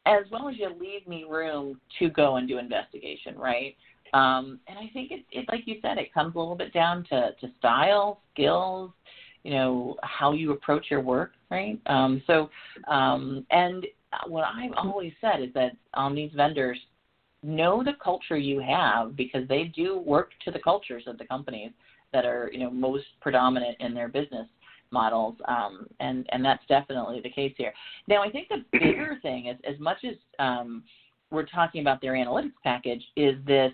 as 0.05 0.25
well 0.29 0.49
as 0.49 0.57
you 0.57 0.69
leave 0.77 1.07
me 1.07 1.23
room 1.29 1.79
to 1.99 2.09
go 2.09 2.35
and 2.35 2.49
do 2.49 2.57
investigation, 2.57 3.37
right? 3.37 3.77
Um, 4.13 4.59
and 4.67 4.77
I 4.77 4.89
think 4.93 5.11
it, 5.11 5.25
it, 5.31 5.45
like 5.47 5.61
you 5.67 5.75
said, 5.81 5.97
it 5.99 6.13
comes 6.13 6.35
a 6.35 6.39
little 6.39 6.55
bit 6.55 6.73
down 6.73 7.05
to, 7.11 7.31
to 7.39 7.47
style, 7.59 8.21
skills, 8.33 8.91
you 9.43 9.51
know, 9.51 9.95
how 10.01 10.33
you 10.33 10.51
approach 10.51 10.87
your 10.89 11.01
work, 11.01 11.33
right? 11.49 11.79
Um, 11.85 12.21
so, 12.27 12.49
um, 12.87 13.45
and 13.51 13.85
what 14.27 14.43
I've 14.43 14.73
always 14.77 15.13
said 15.21 15.41
is 15.41 15.53
that 15.53 15.71
on 15.93 16.15
these 16.15 16.31
vendors, 16.35 16.79
know 17.43 17.83
the 17.83 17.93
culture 18.03 18.37
you 18.37 18.59
have 18.59 19.15
because 19.15 19.47
they 19.47 19.65
do 19.65 19.99
work 19.99 20.31
to 20.43 20.51
the 20.51 20.59
cultures 20.59 21.03
of 21.07 21.17
the 21.17 21.25
companies 21.25 21.71
that 22.13 22.25
are, 22.25 22.49
you 22.51 22.59
know, 22.59 22.69
most 22.69 23.05
predominant 23.21 23.77
in 23.79 23.93
their 23.93 24.07
business 24.07 24.47
models, 24.91 25.35
um, 25.47 25.85
and 25.99 26.25
and 26.29 26.43
that's 26.43 26.63
definitely 26.67 27.19
the 27.21 27.29
case 27.29 27.53
here. 27.57 27.73
Now, 28.07 28.23
I 28.23 28.29
think 28.29 28.47
the 28.49 28.63
bigger 28.71 29.17
thing 29.21 29.47
is, 29.47 29.57
as 29.69 29.79
much 29.79 29.97
as 30.03 30.15
um, 30.39 30.83
we're 31.29 31.45
talking 31.45 31.81
about 31.81 32.01
their 32.01 32.13
analytics 32.13 32.53
package, 32.63 33.03
is 33.15 33.35
this 33.45 33.71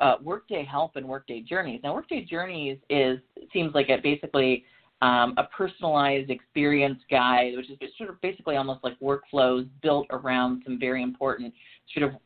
uh, 0.00 0.16
Workday 0.22 0.64
Help 0.64 0.96
and 0.96 1.06
Workday 1.06 1.40
Journeys. 1.40 1.80
Now, 1.82 1.94
Workday 1.94 2.24
Journeys 2.24 2.78
is 2.90 3.18
seems 3.52 3.74
like 3.74 3.88
it 3.88 4.02
basically 4.02 4.64
um, 5.00 5.34
a 5.36 5.44
personalized 5.44 6.30
experience 6.30 6.98
guide, 7.10 7.52
which 7.56 7.70
is 7.70 7.78
sort 7.96 8.10
of 8.10 8.20
basically 8.20 8.56
almost 8.56 8.82
like 8.82 8.98
workflows 9.00 9.68
built 9.82 10.06
around 10.10 10.62
some 10.64 10.78
very 10.78 11.02
important 11.02 11.54
sort 11.94 12.10
of 12.10 12.20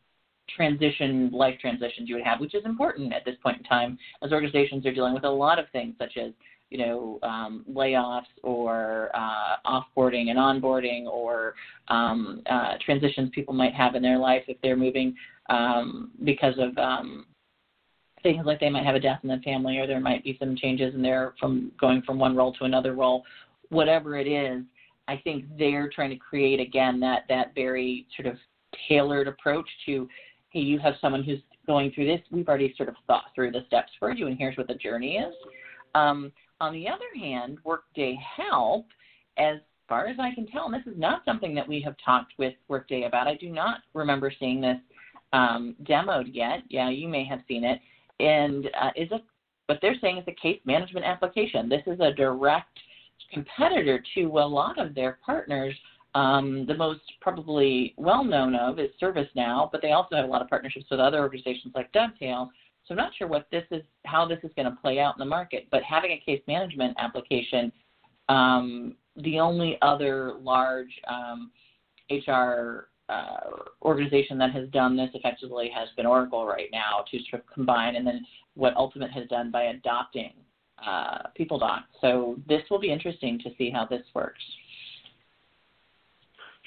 transition, 0.48 1.30
life 1.32 1.58
transitions 1.60 2.08
you 2.08 2.14
would 2.14 2.24
have, 2.24 2.40
which 2.40 2.54
is 2.54 2.64
important 2.64 3.12
at 3.12 3.24
this 3.24 3.36
point 3.42 3.58
in 3.58 3.64
time 3.64 3.98
as 4.22 4.32
organizations 4.32 4.84
are 4.86 4.92
dealing 4.92 5.14
with 5.14 5.24
a 5.24 5.30
lot 5.30 5.58
of 5.58 5.66
things 5.72 5.94
such 5.98 6.16
as 6.16 6.32
you 6.70 6.78
know 6.78 7.18
um, 7.22 7.64
layoffs 7.70 8.22
or 8.42 9.10
uh, 9.14 9.56
offboarding 9.66 10.30
and 10.30 10.38
onboarding 10.38 11.04
or 11.04 11.54
um, 11.88 12.42
uh, 12.50 12.74
transitions 12.84 13.30
people 13.34 13.52
might 13.52 13.74
have 13.74 13.94
in 13.94 14.02
their 14.02 14.18
life 14.18 14.42
if 14.48 14.56
they're 14.62 14.76
moving 14.76 15.14
um, 15.50 16.10
because 16.24 16.54
of 16.58 16.76
um, 16.78 17.26
things 18.22 18.44
like 18.46 18.60
they 18.60 18.70
might 18.70 18.84
have 18.84 18.94
a 18.94 19.00
death 19.00 19.20
in 19.22 19.28
the 19.28 19.38
family 19.38 19.78
or 19.78 19.86
there 19.86 20.00
might 20.00 20.24
be 20.24 20.36
some 20.38 20.56
changes 20.56 20.94
in 20.94 21.02
there 21.02 21.34
from 21.40 21.72
going 21.80 22.02
from 22.02 22.18
one 22.18 22.36
role 22.36 22.52
to 22.54 22.64
another 22.64 22.94
role. 22.94 23.24
Whatever 23.68 24.16
it 24.16 24.26
is 24.26 24.62
i 25.08 25.16
think 25.24 25.44
they're 25.58 25.90
trying 25.92 26.10
to 26.10 26.16
create 26.16 26.60
again 26.60 27.00
that 27.00 27.24
that 27.28 27.52
very 27.54 28.06
sort 28.16 28.32
of 28.32 28.36
tailored 28.88 29.28
approach 29.28 29.68
to 29.84 30.08
hey 30.50 30.60
you 30.60 30.78
have 30.78 30.94
someone 31.00 31.22
who's 31.22 31.40
going 31.66 31.92
through 31.92 32.06
this. 32.06 32.20
We've 32.30 32.48
already 32.48 32.74
sort 32.76 32.88
of 32.88 32.96
thought 33.06 33.26
through 33.34 33.52
the 33.52 33.64
steps 33.66 33.92
for 33.98 34.12
you 34.12 34.26
and 34.26 34.36
here's 34.36 34.56
what 34.56 34.68
the 34.68 34.74
journey 34.74 35.16
is. 35.16 35.34
Um, 35.94 36.32
on 36.60 36.72
the 36.72 36.88
other 36.88 37.04
hand 37.18 37.58
workday 37.64 38.18
help 38.36 38.86
as 39.36 39.58
far 39.88 40.06
as 40.06 40.16
i 40.18 40.34
can 40.34 40.46
tell 40.46 40.66
and 40.66 40.74
this 40.74 40.86
is 40.86 40.98
not 40.98 41.24
something 41.24 41.54
that 41.54 41.68
we 41.68 41.80
have 41.82 41.94
talked 42.04 42.32
with 42.38 42.54
workday 42.68 43.04
about. 43.04 43.26
I 43.26 43.34
do 43.34 43.48
not 43.48 43.80
remember 43.94 44.32
seeing 44.38 44.60
this 44.60 44.78
um, 45.32 45.74
demoed 45.84 46.30
yet. 46.32 46.60
Yeah 46.68 46.90
you 46.90 47.08
may 47.08 47.24
have 47.24 47.40
seen 47.48 47.64
it 47.64 47.80
and 48.22 48.70
uh, 48.80 48.90
is 48.96 49.10
a 49.10 49.20
what 49.66 49.78
they're 49.80 49.96
saying 50.00 50.18
is 50.18 50.24
a 50.26 50.32
case 50.32 50.60
management 50.64 51.06
application. 51.06 51.68
This 51.68 51.82
is 51.86 51.98
a 52.00 52.12
direct 52.12 52.78
competitor 53.32 54.02
to 54.14 54.24
a 54.24 54.46
lot 54.46 54.78
of 54.78 54.94
their 54.94 55.18
partners. 55.24 55.74
Um, 56.14 56.66
the 56.66 56.74
most 56.74 57.00
probably 57.20 57.94
well 57.96 58.24
known 58.24 58.54
of 58.54 58.78
is 58.78 58.90
ServiceNow, 59.00 59.70
but 59.72 59.80
they 59.80 59.92
also 59.92 60.16
have 60.16 60.26
a 60.26 60.28
lot 60.28 60.42
of 60.42 60.48
partnerships 60.48 60.86
with 60.90 61.00
other 61.00 61.20
organizations 61.20 61.72
like 61.74 61.90
Dovetail. 61.92 62.50
So 62.84 62.92
I'm 62.92 62.98
not 62.98 63.12
sure 63.16 63.28
what 63.28 63.46
this 63.50 63.64
is, 63.70 63.82
how 64.04 64.26
this 64.26 64.40
is 64.42 64.50
going 64.56 64.70
to 64.70 64.76
play 64.82 64.98
out 64.98 65.14
in 65.16 65.20
the 65.20 65.24
market. 65.24 65.68
But 65.70 65.82
having 65.84 66.10
a 66.10 66.22
case 66.24 66.42
management 66.46 66.96
application, 66.98 67.72
um, 68.28 68.96
the 69.16 69.38
only 69.38 69.78
other 69.80 70.34
large 70.40 70.90
um, 71.08 71.50
HR 72.10 72.88
uh, 73.12 73.50
organization 73.82 74.38
that 74.38 74.52
has 74.52 74.68
done 74.70 74.96
this 74.96 75.10
effectively 75.14 75.70
has 75.74 75.88
been 75.96 76.06
Oracle 76.06 76.46
right 76.46 76.70
now 76.72 77.04
to 77.10 77.18
sort 77.30 77.42
of 77.42 77.54
combine, 77.54 77.96
and 77.96 78.06
then 78.06 78.24
what 78.54 78.74
Ultimate 78.76 79.10
has 79.10 79.28
done 79.28 79.50
by 79.50 79.64
adopting 79.64 80.32
uh, 80.84 81.18
PeopleDoc. 81.38 81.82
So 82.00 82.36
this 82.48 82.62
will 82.70 82.80
be 82.80 82.92
interesting 82.92 83.38
to 83.44 83.50
see 83.58 83.70
how 83.70 83.84
this 83.86 84.02
works. 84.14 84.42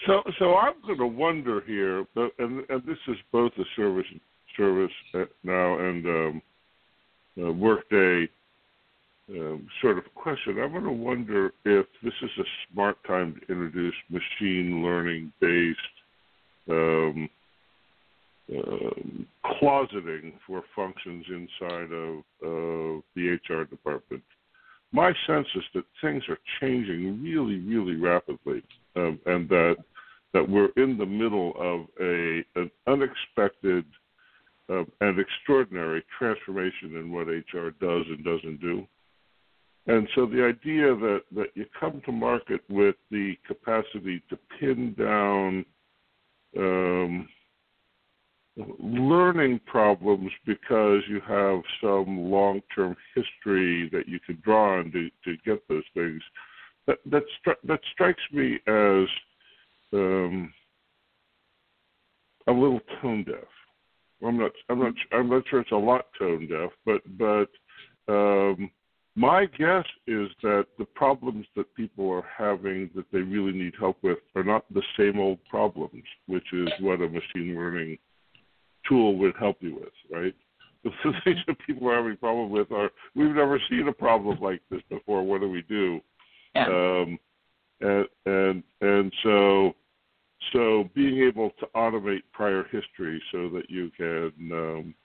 So, 0.06 0.22
so 0.40 0.56
I'm 0.56 0.74
going 0.86 1.00
to 1.00 1.08
wonder 1.08 1.62
here, 1.66 2.06
and, 2.16 2.64
and 2.70 2.84
this 2.86 2.98
is 3.08 3.18
both 3.32 3.54
a 3.58 3.64
service 3.75 4.06
service 4.58 4.92
now 5.44 5.80
and 5.80 6.06
um, 6.06 6.42
uh, 7.42 7.52
Workday 7.52 8.30
um, 9.30 9.68
sort 9.82 9.98
of 9.98 10.04
question. 10.16 10.60
I'm 10.62 10.72
going 10.72 10.84
to 10.84 10.92
wonder 10.92 11.52
if 11.66 11.86
this 12.04 12.14
is 12.22 12.30
a 12.40 12.44
smart 12.72 12.98
time 13.06 13.36
to 13.36 13.52
introduce 13.52 13.96
machine 14.10 14.84
learning 14.84 15.34
based 15.42 15.80
um, 16.69 17.29
uh, 18.51 18.89
closeting 19.43 20.34
for 20.45 20.63
functions 20.75 21.25
inside 21.29 21.91
of 21.91 22.19
uh, 22.43 23.01
the 23.15 23.39
HR 23.50 23.63
department. 23.63 24.24
My 24.91 25.12
sense 25.27 25.48
is 25.55 25.63
that 25.74 25.84
things 26.01 26.24
are 26.29 26.38
changing 26.62 27.24
really, 27.24 27.60
really 27.60 27.95
rapidly, 27.95 28.63
um, 28.95 29.19
and 29.25 29.50
that 29.50 29.77
that 30.34 30.48
we're 30.48 30.69
in 30.75 30.98
the 30.98 31.05
middle 31.05 31.53
of 31.57 31.88
a 32.01 32.43
an 32.55 32.69
unexpected 32.88 33.86
uh, 34.69 34.84
and 35.01 35.19
extraordinary 35.19 36.03
transformation 36.17 36.95
in 36.98 37.12
what 37.12 37.27
HR 37.27 37.69
does 37.79 38.05
and 38.07 38.24
doesn't 38.24 38.62
do. 38.62 38.86
And 39.88 40.07
so 40.15 40.25
the 40.25 40.43
idea 40.43 40.95
that, 40.95 41.22
that 41.36 41.48
you 41.53 41.65
come 41.79 42.01
to 42.05 42.12
market 42.12 42.62
with 42.69 42.95
the 43.12 43.36
capacity 43.48 44.24
to 44.29 44.38
pin 44.60 44.95
down 44.98 45.65
um, 46.57 47.27
learning 48.79 49.59
problems 49.65 50.31
because 50.45 51.01
you 51.09 51.19
have 51.27 51.62
some 51.81 52.29
long-term 52.31 52.95
history 53.13 53.89
that 53.91 54.07
you 54.07 54.19
can 54.25 54.41
draw 54.43 54.79
on 54.79 54.91
to, 54.91 55.09
to 55.24 55.38
get 55.45 55.67
those 55.67 55.83
things. 55.93 56.21
That 56.88 57.00
that, 57.12 57.24
stri- 57.39 57.67
that 57.67 57.79
strikes 57.91 58.21
me 58.31 58.59
as 58.67 59.07
um, 59.93 60.53
a 62.47 62.51
little 62.51 62.79
tone 63.01 63.24
deaf. 63.24 63.47
I'm 64.25 64.38
not 64.38 64.51
I'm 64.69 64.79
not 64.79 64.93
I'm 65.12 65.29
not 65.29 65.43
sure 65.50 65.59
it's 65.62 65.71
a 65.71 65.75
lot 65.75 66.05
tone 66.17 66.47
deaf, 66.47 66.71
but 66.85 67.01
but 67.17 67.50
um, 68.12 68.69
my 69.15 69.45
guess 69.45 69.86
is 70.07 70.27
that 70.43 70.65
the 70.77 70.86
problems 70.86 71.45
that 71.55 71.74
people 71.75 72.10
are 72.12 72.25
having 72.38 72.89
that 72.95 73.05
they 73.12 73.19
really 73.19 73.53
need 73.53 73.74
help 73.79 73.98
with 74.01 74.17
are 74.36 74.43
not 74.43 74.65
the 74.74 74.84
same 74.98 75.19
old 75.19 75.39
problems, 75.50 76.03
which 76.27 76.51
is 76.51 76.67
what 76.81 77.01
a 77.01 77.07
machine 77.07 77.55
learning 77.55 77.98
tool 78.88 79.17
would 79.17 79.34
help 79.39 79.57
you 79.62 79.75
with, 79.75 79.93
right? 80.12 80.36
The 81.03 81.13
things 81.24 81.39
that 81.48 81.57
people 81.65 81.89
are 81.89 81.95
having 81.95 82.15
problem 82.17 82.51
with 82.51 82.72
are 82.72 82.91
we've 83.15 83.34
never 83.34 83.60
seen 83.72 83.88
a 83.88 83.91
problem 83.91 84.38
like 84.39 84.62
this 84.69 84.81
before. 84.88 85.24
What 85.24 85.41
do 85.41 85.50
we 85.50 85.63
do? 85.63 86.00
Yeah. 86.53 86.67
Um, 86.67 87.19
and 87.81 88.05
and 88.27 88.63
and 88.81 89.12
so 89.24 89.74
so 90.53 90.88
being 90.93 91.24
able 91.24 91.50
to 91.60 91.65
automate 91.75 92.22
prior 92.34 92.65
history 92.65 93.19
so 93.31 93.50
that 93.50 93.67
you 93.67 93.89
can 93.98 94.31
um, 94.51 94.95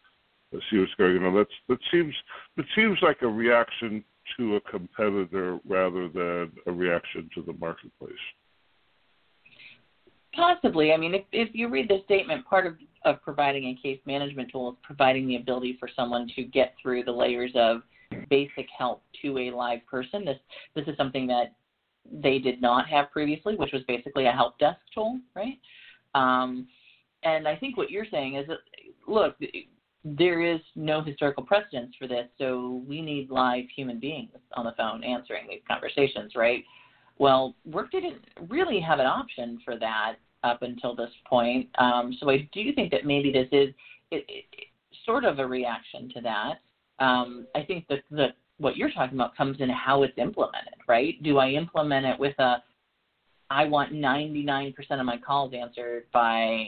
see 0.70 0.78
what's 0.78 0.94
going 0.98 1.22
on. 1.24 1.34
That's 1.34 1.50
that 1.68 1.78
seems 1.90 2.14
it 2.56 2.66
seems 2.74 2.98
like 3.02 3.22
a 3.22 3.28
reaction 3.28 4.04
to 4.36 4.56
a 4.56 4.60
competitor 4.62 5.58
rather 5.66 6.08
than 6.08 6.52
a 6.66 6.72
reaction 6.72 7.28
to 7.34 7.42
the 7.42 7.52
marketplace. 7.54 8.12
Possibly. 10.34 10.92
I 10.92 10.96
mean, 10.96 11.14
if, 11.14 11.24
if 11.32 11.48
you 11.54 11.68
read 11.68 11.88
the 11.88 12.02
statement, 12.04 12.46
part 12.46 12.66
of, 12.66 12.76
of 13.04 13.20
providing 13.22 13.64
a 13.64 13.82
case 13.82 13.98
management 14.06 14.50
tool 14.52 14.70
is 14.70 14.76
providing 14.82 15.26
the 15.26 15.36
ability 15.36 15.76
for 15.80 15.88
someone 15.94 16.30
to 16.36 16.44
get 16.44 16.74
through 16.80 17.02
the 17.04 17.12
layers 17.12 17.50
of 17.56 17.82
basic 18.28 18.66
help 18.76 19.02
to 19.22 19.38
a 19.38 19.50
live 19.50 19.80
person. 19.86 20.24
This 20.24 20.38
this 20.74 20.86
is 20.86 20.96
something 20.96 21.26
that 21.26 21.54
they 22.10 22.38
did 22.38 22.60
not 22.60 22.88
have 22.88 23.10
previously, 23.10 23.56
which 23.56 23.72
was 23.72 23.82
basically 23.88 24.26
a 24.26 24.32
help 24.32 24.58
desk 24.58 24.78
tool, 24.94 25.18
right? 25.34 25.58
Um, 26.14 26.68
and 27.22 27.46
I 27.46 27.56
think 27.56 27.76
what 27.76 27.90
you're 27.90 28.06
saying 28.10 28.36
is 28.36 28.46
that 28.46 28.58
look, 29.06 29.36
there 30.04 30.40
is 30.40 30.60
no 30.74 31.02
historical 31.02 31.42
precedence 31.42 31.94
for 31.98 32.06
this, 32.06 32.26
so 32.38 32.82
we 32.88 33.02
need 33.02 33.30
live 33.30 33.64
human 33.74 34.00
beings 34.00 34.30
on 34.54 34.64
the 34.64 34.72
phone 34.76 35.04
answering 35.04 35.46
these 35.48 35.60
conversations, 35.68 36.32
right? 36.34 36.64
Well, 37.18 37.54
Workday 37.66 38.00
didn't 38.00 38.24
really 38.48 38.80
have 38.80 38.98
an 38.98 39.06
option 39.06 39.60
for 39.64 39.78
that 39.78 40.16
up 40.42 40.62
until 40.62 40.96
this 40.96 41.10
point. 41.28 41.68
Um, 41.78 42.16
so 42.18 42.30
I 42.30 42.48
do 42.52 42.72
think 42.72 42.90
that 42.92 43.04
maybe 43.04 43.30
this 43.30 43.48
is 43.52 43.74
it, 44.10 44.24
it, 44.28 44.44
sort 45.04 45.24
of 45.24 45.38
a 45.38 45.46
reaction 45.46 46.10
to 46.14 46.20
that. 46.22 47.04
Um, 47.04 47.46
I 47.54 47.62
think 47.62 47.86
that 47.88 48.00
the 48.10 48.28
what 48.58 48.76
you're 48.76 48.90
talking 48.90 49.16
about 49.16 49.36
comes 49.36 49.60
in 49.60 49.70
how 49.70 50.02
it's 50.02 50.16
implemented, 50.18 50.74
right? 50.86 51.22
Do 51.22 51.38
I 51.38 51.50
implement 51.50 52.06
it 52.06 52.18
with 52.18 52.38
a 52.38 52.62
I 53.50 53.64
want 53.64 53.92
99% 53.92 54.74
of 54.92 55.06
my 55.06 55.18
calls 55.18 55.52
answered 55.54 56.04
by 56.12 56.66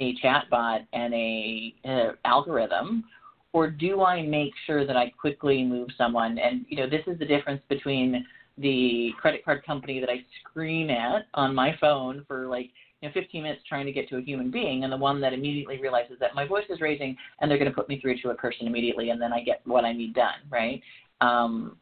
a 0.00 0.14
chatbot 0.16 0.86
and 0.92 1.12
a, 1.14 1.74
a 1.84 2.10
algorithm, 2.24 3.04
or 3.52 3.70
do 3.70 4.02
I 4.02 4.22
make 4.22 4.52
sure 4.66 4.86
that 4.86 4.96
I 4.96 5.10
quickly 5.10 5.64
move 5.64 5.88
someone? 5.96 6.38
And 6.38 6.64
you 6.68 6.76
know, 6.76 6.88
this 6.88 7.02
is 7.06 7.18
the 7.18 7.24
difference 7.24 7.62
between 7.68 8.24
the 8.58 9.12
credit 9.20 9.44
card 9.44 9.64
company 9.64 10.00
that 10.00 10.10
I 10.10 10.24
scream 10.40 10.90
at 10.90 11.26
on 11.34 11.54
my 11.54 11.76
phone 11.80 12.24
for 12.26 12.46
like 12.46 12.70
you 13.00 13.08
know 13.08 13.12
15 13.14 13.42
minutes 13.42 13.62
trying 13.68 13.86
to 13.86 13.92
get 13.92 14.08
to 14.10 14.16
a 14.16 14.20
human 14.20 14.50
being, 14.50 14.84
and 14.84 14.92
the 14.92 14.96
one 14.96 15.20
that 15.20 15.32
immediately 15.32 15.80
realizes 15.80 16.16
that 16.20 16.34
my 16.34 16.46
voice 16.46 16.64
is 16.68 16.80
raising 16.80 17.16
and 17.40 17.50
they're 17.50 17.58
going 17.58 17.70
to 17.70 17.76
put 17.76 17.88
me 17.88 18.00
through 18.00 18.20
to 18.22 18.30
a 18.30 18.34
person 18.34 18.66
immediately, 18.66 19.10
and 19.10 19.20
then 19.20 19.32
I 19.32 19.42
get 19.42 19.60
what 19.64 19.84
I 19.84 19.92
need 19.92 20.14
done, 20.14 20.40
right? 20.50 20.80
Um, 21.20 21.76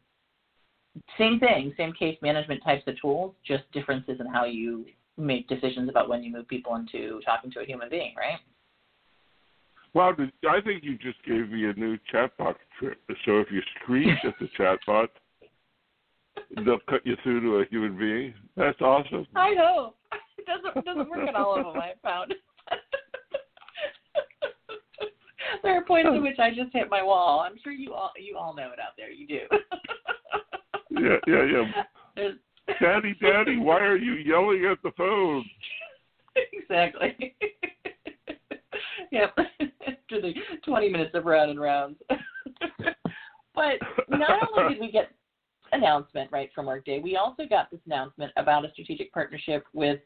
same 1.19 1.39
thing, 1.39 1.75
same 1.77 1.93
case 1.93 2.17
management 2.23 2.63
types 2.65 2.85
of 2.87 2.99
tools, 3.01 3.35
just 3.47 3.71
differences 3.73 4.19
in 4.21 4.27
how 4.27 4.45
you 4.45 4.87
make 5.17 5.49
decisions 5.49 5.89
about 5.89 6.09
when 6.09 6.23
you 6.23 6.33
move 6.33 6.49
people 6.49 6.75
into 6.77 7.21
talking 7.25 7.51
to 7.53 7.61
a 7.61 7.65
human 7.65 7.89
being, 7.89 8.15
right? 8.17 8.39
Well, 9.95 10.15
I 10.47 10.61
think 10.61 10.85
you 10.85 10.99
just 10.99 11.23
gave 11.25 11.49
me 11.51 11.65
a 11.65 11.73
new 11.73 11.97
chatbot 12.13 12.57
trip. 12.79 12.99
So 13.25 13.39
if 13.39 13.51
you 13.51 13.63
scream 13.81 14.11
at 14.25 14.35
the 14.39 14.49
chatbot, 14.59 15.09
they'll 16.65 16.81
cut 16.89 17.07
you 17.07 17.17
through 17.23 17.41
to 17.41 17.61
a 17.61 17.65
human 17.71 17.99
being. 17.99 18.35
That's 18.57 18.79
awesome. 18.83 19.27
I 19.35 19.55
hope 19.59 19.97
it 20.39 20.45
doesn't 20.47 20.85
doesn't 20.85 21.09
work 21.09 21.27
at 21.27 21.35
all 21.35 21.59
of 21.59 21.65
them. 21.65 21.77
I 21.83 21.95
found. 22.03 22.35
there 25.63 25.79
are 25.79 25.85
points 25.85 26.11
at 26.13 26.21
which 26.21 26.39
I 26.39 26.51
just 26.51 26.75
hit 26.75 26.91
my 26.91 27.03
wall. 27.03 27.41
I'm 27.41 27.57
sure 27.65 27.73
you 27.73 27.95
all 27.95 28.13
you 28.19 28.37
all 28.37 28.55
know 28.55 28.73
it 28.73 28.79
out 28.79 28.93
there. 28.99 29.11
You 29.11 29.27
do. 29.27 29.41
yeah, 30.91 31.17
yeah, 31.27 31.45
yeah. 31.45 31.83
There's, 32.15 32.37
Daddy, 32.81 33.17
Daddy, 33.21 33.57
why 33.57 33.81
are 33.81 33.97
you 33.97 34.15
yelling 34.15 34.67
at 34.71 34.83
the 34.83 34.91
phone? 34.97 35.45
Exactly. 36.53 37.35
yep. 39.11 39.35
After 39.39 40.21
the 40.21 40.35
20 40.65 40.89
minutes 40.91 41.13
of 41.15 41.25
round 41.25 41.51
and 41.51 41.61
rounds. 41.61 41.97
but 43.55 43.79
not 44.09 44.49
only 44.57 44.75
did 44.75 44.81
we 44.81 44.91
get 44.91 45.11
announcement 45.73 46.31
right 46.31 46.51
from 46.55 46.67
Workday, 46.67 47.01
we 47.01 47.17
also 47.17 47.45
got 47.49 47.71
this 47.71 47.81
announcement 47.87 48.33
about 48.37 48.65
a 48.65 48.73
strategic 48.73 49.13
partnership 49.13 49.65
with 49.73 50.01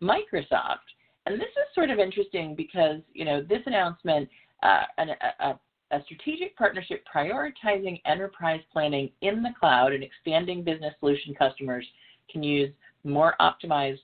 Microsoft. 0.00 0.86
And 1.26 1.40
this 1.40 1.48
is 1.48 1.74
sort 1.74 1.90
of 1.90 1.98
interesting 1.98 2.54
because, 2.54 3.00
you 3.12 3.24
know, 3.24 3.42
this 3.42 3.60
announcement, 3.66 4.28
uh, 4.62 4.82
an, 4.98 5.10
a, 5.40 5.58
a 5.90 6.02
strategic 6.04 6.56
partnership 6.56 7.04
prioritizing 7.14 8.00
enterprise 8.06 8.60
planning 8.72 9.10
in 9.22 9.42
the 9.42 9.50
cloud 9.58 9.92
and 9.92 10.02
expanding 10.02 10.64
business 10.64 10.94
solution 11.00 11.34
customers 11.34 11.86
can 12.30 12.42
use 12.42 12.70
more 13.04 13.34
optimized 13.40 14.00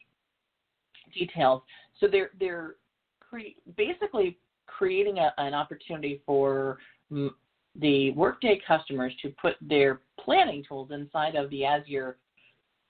details. 1.15 1.63
So 1.99 2.07
they're 2.11 2.31
they're 2.39 2.77
cre- 3.21 3.59
basically 3.77 4.37
creating 4.67 5.19
a, 5.19 5.33
an 5.39 5.55
opportunity 5.55 6.21
for 6.25 6.79
m- 7.11 7.35
the 7.77 8.11
Workday 8.13 8.61
customers 8.67 9.13
to 9.23 9.31
put 9.41 9.55
their 9.61 10.01
planning 10.19 10.65
tools 10.67 10.91
inside 10.91 11.35
of 11.35 11.51
the 11.51 11.65
Azure 11.65 12.17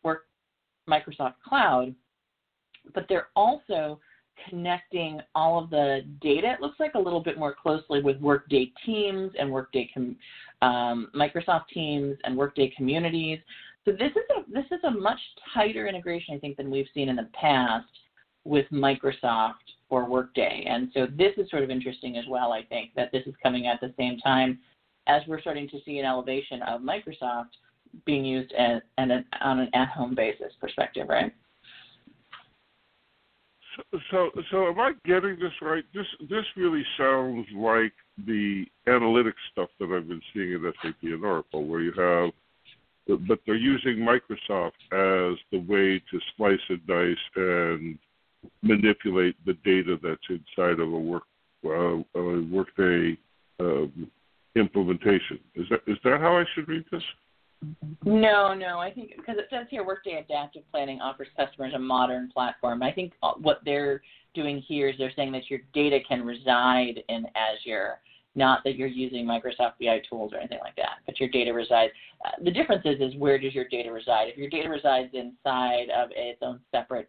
Work 0.03 0.27
Microsoft 0.89 1.35
Cloud, 1.47 1.95
but 2.95 3.07
they're 3.09 3.29
also 3.37 4.01
connecting 4.49 5.21
all 5.35 5.63
of 5.63 5.71
the 5.71 6.03
data. 6.23 6.53
It 6.53 6.61
looks 6.61 6.81
like 6.81 6.95
a 6.95 6.99
little 6.99 7.23
bit 7.23 7.39
more 7.39 7.55
closely 7.55 8.01
with 8.01 8.19
Workday 8.21 8.73
Teams 8.87 9.33
and 9.39 9.51
Workday 9.51 9.91
com- 9.93 10.17
um, 10.63 11.11
Microsoft 11.15 11.69
Teams 11.73 12.17
and 12.25 12.37
Workday 12.37 12.73
Communities. 12.77 13.39
So 13.85 13.93
this 13.93 14.11
is 14.11 14.25
a 14.37 14.53
this 14.53 14.67
is 14.71 14.85
a 14.85 14.91
much 14.91 15.19
tighter 15.55 15.87
integration, 15.87 16.35
I 16.35 16.39
think, 16.39 16.57
than 16.57 16.71
we've 16.71 16.87
seen 16.93 17.09
in 17.09 17.17
the 17.17 17.29
past 17.33 17.89
with 18.45 18.67
Microsoft 18.71 19.55
or 19.89 20.09
Workday. 20.09 20.65
And 20.69 20.91
so 20.95 21.07
this 21.07 21.33
is 21.37 21.51
sort 21.51 21.63
of 21.63 21.71
interesting 21.71 22.17
as 22.17 22.25
well. 22.29 22.53
I 22.53 22.63
think 22.65 22.91
that 22.97 23.11
this 23.13 23.27
is 23.27 23.35
coming 23.43 23.67
at 23.67 23.81
the 23.81 23.93
same 23.99 24.19
time 24.19 24.59
as 25.07 25.23
we're 25.27 25.41
starting 25.41 25.69
to 25.69 25.79
see 25.85 25.99
an 25.99 26.07
elevation 26.07 26.63
of 26.63 26.81
Microsoft 26.81 27.51
being 28.07 28.25
used 28.25 28.53
as, 28.53 28.81
an, 28.99 29.25
on 29.41 29.61
an 29.61 29.71
at-home 29.75 30.15
basis 30.15 30.53
perspective, 30.61 31.09
right? 31.09 31.33
So, 33.77 33.99
so, 34.11 34.31
so 34.51 34.69
am 34.69 34.79
I 34.79 34.93
getting 35.05 35.39
this 35.39 35.53
right? 35.63 35.85
This 35.95 36.07
this 36.29 36.45
really 36.57 36.85
sounds 36.99 37.47
like 37.55 37.93
the 38.27 38.65
analytics 38.89 39.33
stuff 39.53 39.69
that 39.79 39.91
I've 39.91 40.09
been 40.09 40.21
seeing 40.35 40.55
at 40.55 40.75
SAP 40.83 41.03
and 41.03 41.25
Oracle, 41.25 41.65
where 41.65 41.81
you 41.81 41.93
have 41.93 42.31
but 43.07 43.39
they're 43.47 43.57
using 43.57 43.97
Microsoft 43.97 44.73
as 44.93 45.39
the 45.51 45.59
way 45.69 46.03
to 46.11 46.21
slice 46.37 46.61
and 46.69 46.87
dice 46.87 47.17
and 47.37 47.99
manipulate 48.63 49.37
the 49.45 49.55
data 49.65 49.99
that's 50.03 50.21
inside 50.29 50.81
of 50.81 50.93
a 50.93 50.99
work 50.99 51.25
uh, 51.65 51.99
a 52.19 52.43
workday 52.51 53.19
um, 53.59 54.11
implementation. 54.57 55.39
Is 55.55 55.67
that 55.71 55.81
is 55.87 55.99
that 56.05 56.21
how 56.21 56.39
I 56.39 56.45
should 56.55 56.69
read 56.69 56.85
this? 56.91 57.03
No, 58.05 58.55
no. 58.55 58.79
I 58.79 58.91
think 58.91 59.13
because 59.17 59.37
it 59.37 59.47
says 59.51 59.67
here 59.69 59.85
Workday 59.85 60.25
Adaptive 60.25 60.63
Planning 60.71 61.01
offers 61.01 61.29
customers 61.37 61.73
a 61.75 61.79
modern 61.79 62.31
platform. 62.31 62.83
I 62.83 62.93
think 62.93 63.13
uh, 63.23 63.33
what 63.35 63.61
they're 63.65 64.01
doing 64.35 64.63
here 64.67 64.89
is 64.89 64.95
they're 64.99 65.13
saying 65.15 65.33
that 65.33 65.51
your 65.51 65.61
data 65.75 65.99
can 66.09 66.25
reside 66.25 67.03
in 67.09 67.27
Azure 67.35 67.99
not 68.35 68.63
that 68.65 68.77
you're 68.77 68.89
using 68.89 69.27
Microsoft 69.27 69.73
BI 69.81 70.01
tools 70.09 70.33
or 70.33 70.39
anything 70.39 70.61
like 70.63 70.77
that, 70.77 70.99
but 71.07 71.19
your 71.19 71.29
data 71.29 71.53
resides. 71.53 71.93
Uh, 72.25 72.31
the 72.45 72.51
difference 72.51 72.83
is, 72.85 73.01
is 73.01 73.17
where 73.19 73.39
does 73.39 73.55
your 73.55 73.67
data 73.69 73.91
reside? 73.93 74.29
If 74.29 74.37
your 74.37 74.49
data 74.49 74.69
resides 74.69 75.11
inside 75.15 75.91
of 75.91 76.11
its 76.13 76.39
own 76.43 76.61
separate 76.71 77.09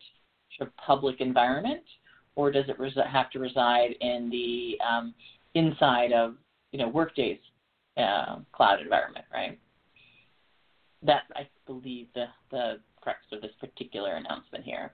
public 0.86 1.22
environment, 1.22 1.84
or 2.36 2.52
does 2.52 2.66
it 2.68 2.80
res- 2.80 2.98
have 3.12 3.30
to 3.32 3.40
reside 3.40 3.92
in 4.02 4.30
the 4.30 4.78
um, 4.86 5.14
inside 5.54 6.12
of 6.12 6.36
you 6.72 6.80
know 6.80 6.88
Workday's 6.88 7.40
uh, 7.98 8.38
cloud 8.52 8.82
environment, 8.82 9.26
right? 9.32 9.60
That's 11.04 11.26
I 11.36 11.48
believe 11.66 12.08
the 12.16 12.26
the 12.50 12.80
crux 13.02 13.20
of 13.32 13.42
this 13.42 13.52
particular 13.60 14.16
announcement 14.16 14.64
here. 14.64 14.94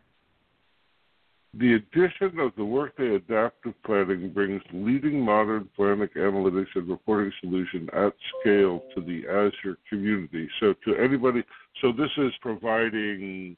The 1.54 1.74
addition 1.76 2.40
of 2.40 2.52
the 2.56 2.66
Workday 2.66 3.16
Adaptive 3.16 3.74
Planning 3.84 4.32
brings 4.32 4.62
leading 4.74 5.20
modern 5.20 5.70
planning 5.76 6.10
analytics 6.16 6.68
and 6.76 6.88
reporting 6.88 7.32
solution 7.42 7.90
at 7.94 8.14
scale 8.40 8.84
to 8.94 9.02
the 9.02 9.24
Azure 9.28 9.78
community. 9.90 10.50
So 10.60 10.76
to 10.86 10.96
anybody, 10.98 11.44
so 11.82 11.92
this 11.92 12.12
is 12.18 12.32
providing 12.42 13.56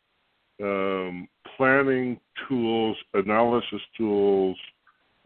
um, 0.61 1.27
planning 1.57 2.19
tools, 2.47 2.95
analysis 3.13 3.81
tools, 3.97 4.57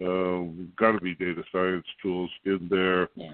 uh, 0.02 0.44
got 0.78 0.94
to 0.94 1.00
be 1.02 1.16
data 1.16 1.44
science 1.52 1.86
tools 2.02 2.30
in 2.46 2.68
there 2.70 3.10
yeah. 3.16 3.34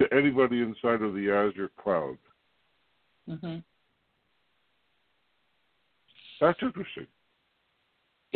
to 0.00 0.12
anybody 0.12 0.60
inside 0.60 1.00
of 1.02 1.14
the 1.14 1.30
Azure 1.30 1.70
cloud. 1.80 2.18
Mm-hmm. 3.28 3.58
That's 6.40 6.58
interesting. 6.60 7.06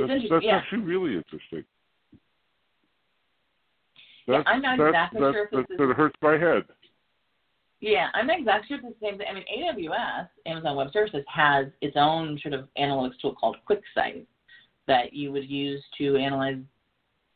That's, 0.06 0.22
that's 0.30 0.44
yeah. 0.44 0.56
actually 0.56 0.80
really 0.80 1.16
interesting. 1.16 1.64
That's, 4.26 4.44
yeah, 4.46 4.52
I'm 4.52 4.62
not 4.62 4.78
exactly 4.78 5.20
sure 5.20 5.44
if 5.44 5.50
this 5.50 5.78
that, 5.78 5.88
that 5.88 5.94
hurts 5.96 6.16
my 6.22 6.32
head. 6.32 6.64
Yeah, 7.80 8.08
I'm 8.14 8.26
not 8.26 8.40
exactly 8.40 8.68
sure 8.68 8.78
if 8.78 8.84
it's 8.84 9.00
the 9.00 9.06
same 9.06 9.18
thing. 9.18 9.26
I 9.30 9.34
mean, 9.34 9.44
AWS, 9.90 10.28
Amazon 10.46 10.76
Web 10.76 10.88
Services, 10.92 11.24
has 11.32 11.66
its 11.80 11.96
own 11.96 12.38
sort 12.42 12.54
of 12.54 12.68
analytics 12.78 13.20
tool 13.22 13.34
called 13.34 13.56
QuickSight 13.68 14.26
that 14.86 15.12
you 15.12 15.32
would 15.32 15.48
use 15.48 15.82
to 15.98 16.16
analyze. 16.16 16.58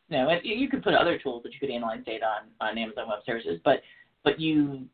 You 0.09 0.19
know, 0.19 0.39
you 0.43 0.69
could 0.69 0.83
put 0.83 0.95
other 0.95 1.19
tools 1.19 1.43
that 1.45 1.55
you 1.55 1.61
could 1.61 1.71
analyze 1.71 2.01
data 2.05 2.27
on 2.27 2.69
on 2.69 2.77
Amazon 2.77 3.09
Web 3.09 3.21
Services, 3.25 3.61
but 3.65 3.83
but 4.25 4.39
you 4.41 4.87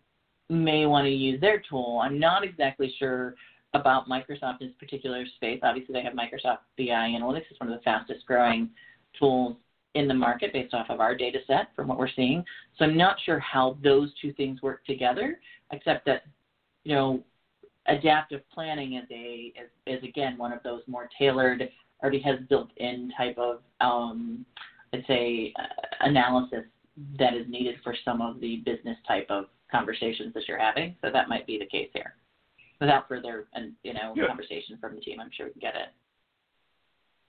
may 0.49 0.87
want 0.87 1.07
to 1.07 1.11
use 1.11 1.41
their 1.41 1.63
tool. 1.69 2.01
I'm 2.03 2.19
not 2.19 2.45
exactly 2.45 2.95
sure 2.99 3.35
about 3.75 4.09
Microsoft 4.09 4.61
in 4.61 4.69
this 4.69 4.77
particular 4.79 5.25
space. 5.37 5.61
Obviously, 5.63 5.93
they 5.93 6.03
have 6.03 6.15
Microsoft 6.15 6.59
BI 6.77 6.85
Analytics. 6.87 7.45
It's 7.51 7.61
one 7.61 7.71
of 7.71 7.79
the 7.79 7.83
fastest 7.83 8.27
growing 8.27 8.71
tools 9.19 9.57
in 9.95 10.09
the 10.09 10.15
market 10.15 10.53
based 10.53 10.75
off 10.75 10.87
of 10.91 11.01
our 11.01 11.15
data 11.15 11.39
set 11.47 11.69
from 11.75 11.89
what 11.89 11.99
we're 11.99 12.11
seeing. 12.15 12.45
So 12.79 12.85
I'm 12.85 12.97
not 12.97 13.17
sure 13.25 13.39
how 13.39 13.77
those 13.83 14.13
two 14.21 14.33
things 14.35 14.63
work 14.63 14.85
together, 14.85 15.41
except 15.73 16.07
that, 16.07 16.23
you 16.85 16.95
know, 16.95 17.23
adaptive 17.87 18.43
planning 18.53 18.95
is 18.95 19.05
a 19.11 19.53
is, 19.59 19.71
is 19.87 20.05
again 20.05 20.37
one 20.37 20.53
of 20.53 20.63
those 20.63 20.83
more 20.87 21.09
tailored, 21.19 21.69
already 22.03 22.21
has 22.21 22.39
built-in 22.49 23.11
type 23.17 23.37
of 23.39 23.61
um, 23.81 24.45
I'd 24.93 25.05
say 25.07 25.53
uh, 25.59 25.65
analysis 26.01 26.65
that 27.19 27.35
is 27.35 27.47
needed 27.49 27.77
for 27.83 27.95
some 28.05 28.21
of 28.21 28.41
the 28.41 28.57
business 28.65 28.97
type 29.07 29.27
of 29.31 29.47
conversations 29.71 30.35
that 30.35 30.49
you're 30.49 30.59
having. 30.59 30.97
So 31.03 31.11
that 31.13 31.29
might 31.29 31.47
be 31.47 31.59
the 31.59 31.67
case 31.67 31.89
here. 31.93 32.15
Without 32.81 33.09
further, 33.09 33.47
and 33.55 33.73
you 33.83 33.93
know, 33.93 34.14
yeah. 34.17 34.27
conversation 34.29 34.79
from 34.81 34.95
the 34.95 35.01
team, 35.01 35.21
I'm 35.21 35.31
sure 35.37 35.47
we 35.47 35.53
can 35.53 35.61
get 35.61 35.75
it. 35.75 35.88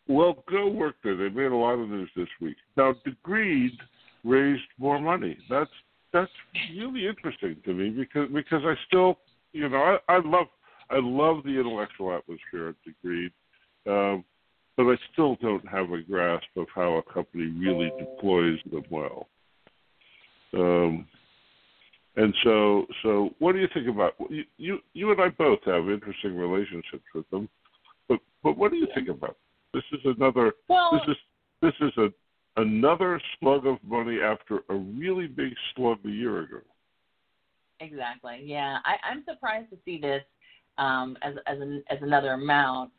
Well, 0.08 0.44
go 0.50 0.68
work 0.68 0.96
there. 1.04 1.16
They 1.16 1.30
made 1.30 1.52
a 1.52 1.56
lot 1.56 1.74
of 1.74 1.88
news 1.90 2.10
this 2.16 2.28
week. 2.42 2.58
Now, 2.76 2.96
Degreed 3.06 3.78
raised 4.24 4.64
more 4.78 5.00
money. 5.00 5.38
That's 5.50 5.70
that's 6.12 6.32
really 6.76 7.08
interesting 7.08 7.58
to 7.66 7.74
me 7.74 7.90
because 7.90 8.30
because 8.34 8.62
I 8.64 8.74
still, 8.88 9.20
you 9.54 9.70
know, 9.70 9.78
I, 10.08 10.14
I 10.14 10.20
love 10.24 10.48
I 10.90 11.00
love 11.00 11.44
the 11.44 11.60
intellectual 11.60 12.16
atmosphere 12.16 12.70
at 12.70 12.76
Degreed, 12.88 13.32
um, 13.88 14.24
but 14.76 14.84
I 14.86 14.96
still 15.14 15.36
don't 15.42 15.68
have 15.68 15.92
a 15.92 16.02
grasp 16.02 16.48
of 16.56 16.66
how 16.74 16.94
a 16.94 17.14
company 17.14 17.46
really 17.46 17.92
deploys 18.00 18.60
them 18.72 18.84
well. 18.90 19.28
Um, 20.54 21.08
and 22.20 22.36
so, 22.44 22.86
so 23.02 23.30
what 23.40 23.54
do 23.54 23.60
you 23.60 23.68
think 23.74 23.88
about 23.88 24.14
you? 24.30 24.44
You, 24.58 24.80
you 24.94 25.10
and 25.12 25.22
I 25.22 25.30
both 25.30 25.60
have 25.66 25.90
interesting 25.90 26.36
relationships 26.36 27.06
with 27.16 27.30
them, 27.30 27.48
but 28.10 28.20
but 28.44 28.58
what 28.58 28.72
do 28.72 28.78
you 28.78 28.88
think 28.94 29.08
about 29.08 29.38
this? 29.74 29.84
Is 29.94 30.02
another 30.04 30.52
well, 30.68 30.92
this 30.92 31.16
is 31.16 31.18
this 31.62 31.88
is 31.88 31.98
a 31.98 32.62
another 32.62 33.22
slug 33.40 33.66
of 33.66 33.78
money 33.86 34.20
after 34.22 34.60
a 34.68 34.76
really 34.76 35.28
big 35.28 35.54
slug 35.74 36.00
a 36.06 36.10
year 36.10 36.42
ago. 36.42 36.60
Exactly. 37.80 38.42
Yeah, 38.44 38.80
I, 38.84 38.96
I'm 39.10 39.24
surprised 39.24 39.70
to 39.70 39.78
see 39.86 40.02
this 40.02 40.24
um, 40.78 41.18
as 41.22 41.36
as, 41.48 41.62
an, 41.62 41.82
as 41.90 42.00
another 42.02 42.34
amount. 42.34 42.92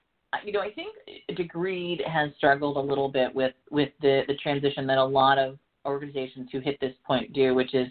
You 0.46 0.52
know, 0.52 0.61
I 0.61 0.70
think 0.70 0.96
Degreed 1.33 2.06
has 2.09 2.30
struggled 2.38 2.78
a 2.78 2.80
little 2.80 3.11
bit 3.11 3.35
with 3.35 3.52
with 3.70 3.90
the 4.00 4.22
the 4.28 4.35
transition 4.37 4.87
that 4.87 4.96
a 4.96 5.04
lot 5.04 5.37
of 5.37 5.59
organizations 5.85 6.48
who 6.52 6.61
hit 6.61 6.78
this 6.80 6.94
point 7.06 7.35
do, 7.35 7.54
which 7.54 7.74
is 7.74 7.88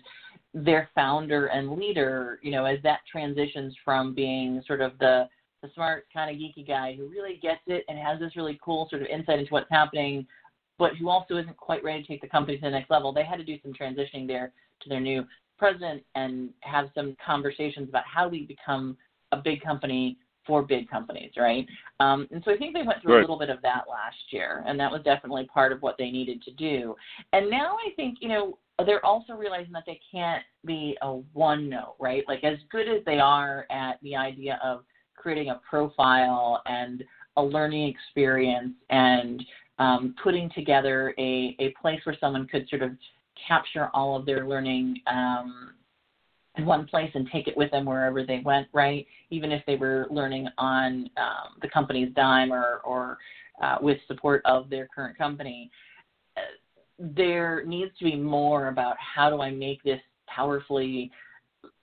their 0.53 0.89
founder 0.95 1.47
and 1.47 1.71
leader. 1.71 2.39
You 2.41 2.51
know, 2.51 2.65
as 2.65 2.79
that 2.83 2.99
transitions 3.11 3.75
from 3.83 4.13
being 4.13 4.61
sort 4.67 4.81
of 4.81 4.97
the 4.99 5.27
the 5.61 5.69
smart 5.75 6.05
kind 6.13 6.29
of 6.29 6.37
geeky 6.37 6.65
guy 6.65 6.95
who 6.95 7.07
really 7.09 7.37
gets 7.41 7.61
it 7.67 7.83
and 7.89 7.99
has 7.99 8.19
this 8.19 8.35
really 8.35 8.57
cool 8.63 8.87
sort 8.89 9.01
of 9.01 9.07
insight 9.09 9.39
into 9.39 9.51
what's 9.51 9.69
happening, 9.69 10.25
but 10.77 10.95
who 10.95 11.09
also 11.09 11.35
isn't 11.35 11.57
quite 11.57 11.83
ready 11.83 12.01
to 12.01 12.07
take 12.07 12.21
the 12.21 12.27
company 12.27 12.57
to 12.57 12.61
the 12.61 12.69
next 12.69 12.89
level. 12.89 13.11
They 13.11 13.25
had 13.25 13.37
to 13.37 13.43
do 13.43 13.57
some 13.61 13.73
transitioning 13.73 14.25
there 14.25 14.53
to 14.81 14.89
their 14.89 15.01
new 15.01 15.25
president 15.57 16.03
and 16.15 16.51
have 16.61 16.89
some 16.95 17.15
conversations 17.23 17.89
about 17.89 18.05
how 18.05 18.29
we 18.29 18.45
become 18.45 18.95
a 19.33 19.37
big 19.37 19.61
company 19.61 20.17
for 20.47 20.63
big 20.63 20.89
companies, 20.89 21.31
right? 21.37 21.67
Um, 21.99 22.27
and 22.31 22.41
so 22.43 22.51
I 22.51 22.57
think 22.57 22.73
they 22.73 22.81
went 22.81 23.01
through 23.01 23.15
right. 23.15 23.19
a 23.19 23.21
little 23.21 23.37
bit 23.37 23.49
of 23.49 23.61
that 23.61 23.83
last 23.89 24.17
year, 24.31 24.63
and 24.65 24.79
that 24.79 24.89
was 24.89 25.01
definitely 25.03 25.45
part 25.53 25.71
of 25.71 25.81
what 25.81 25.95
they 25.99 26.09
needed 26.09 26.41
to 26.43 26.51
do. 26.51 26.95
And 27.33 27.49
now 27.49 27.75
I 27.75 27.93
think, 27.95 28.17
you 28.21 28.29
know, 28.29 28.57
they're 28.85 29.05
also 29.05 29.33
realizing 29.33 29.73
that 29.73 29.83
they 29.85 29.99
can't 30.11 30.43
be 30.65 30.97
a 31.01 31.13
one 31.33 31.69
note, 31.69 31.95
right? 31.99 32.23
Like 32.27 32.43
as 32.43 32.57
good 32.71 32.87
as 32.87 33.03
they 33.05 33.19
are 33.19 33.65
at 33.69 33.99
the 34.01 34.15
idea 34.15 34.59
of 34.63 34.83
creating 35.15 35.49
a 35.49 35.61
profile 35.69 36.61
and 36.65 37.03
a 37.37 37.43
learning 37.43 37.89
experience 37.89 38.73
and 38.89 39.43
um, 39.79 40.15
putting 40.21 40.49
together 40.51 41.13
a, 41.17 41.55
a 41.59 41.73
place 41.81 41.99
where 42.03 42.15
someone 42.19 42.47
could 42.47 42.67
sort 42.69 42.81
of 42.81 42.91
capture 43.47 43.89
all 43.93 44.15
of 44.15 44.25
their 44.25 44.47
learning 44.47 44.97
um, 45.07 45.71
in 46.57 46.65
one 46.65 46.85
place 46.85 47.11
and 47.13 47.29
take 47.31 47.47
it 47.47 47.55
with 47.55 47.71
them 47.71 47.85
wherever 47.85 48.25
they 48.25 48.41
went, 48.43 48.67
right? 48.73 49.05
Even 49.29 49.51
if 49.51 49.63
they 49.65 49.75
were 49.75 50.07
learning 50.09 50.47
on 50.57 51.09
um, 51.17 51.55
the 51.61 51.69
company's 51.69 52.13
dime 52.13 52.51
or, 52.51 52.81
or 52.83 53.17
uh, 53.61 53.77
with 53.81 53.97
support 54.07 54.41
of 54.45 54.69
their 54.69 54.87
current 54.93 55.17
company. 55.17 55.71
There 56.99 57.63
needs 57.65 57.91
to 57.99 58.05
be 58.05 58.15
more 58.15 58.67
about 58.67 58.95
how 58.97 59.29
do 59.29 59.41
I 59.41 59.51
make 59.51 59.81
this 59.83 60.01
powerfully 60.27 61.11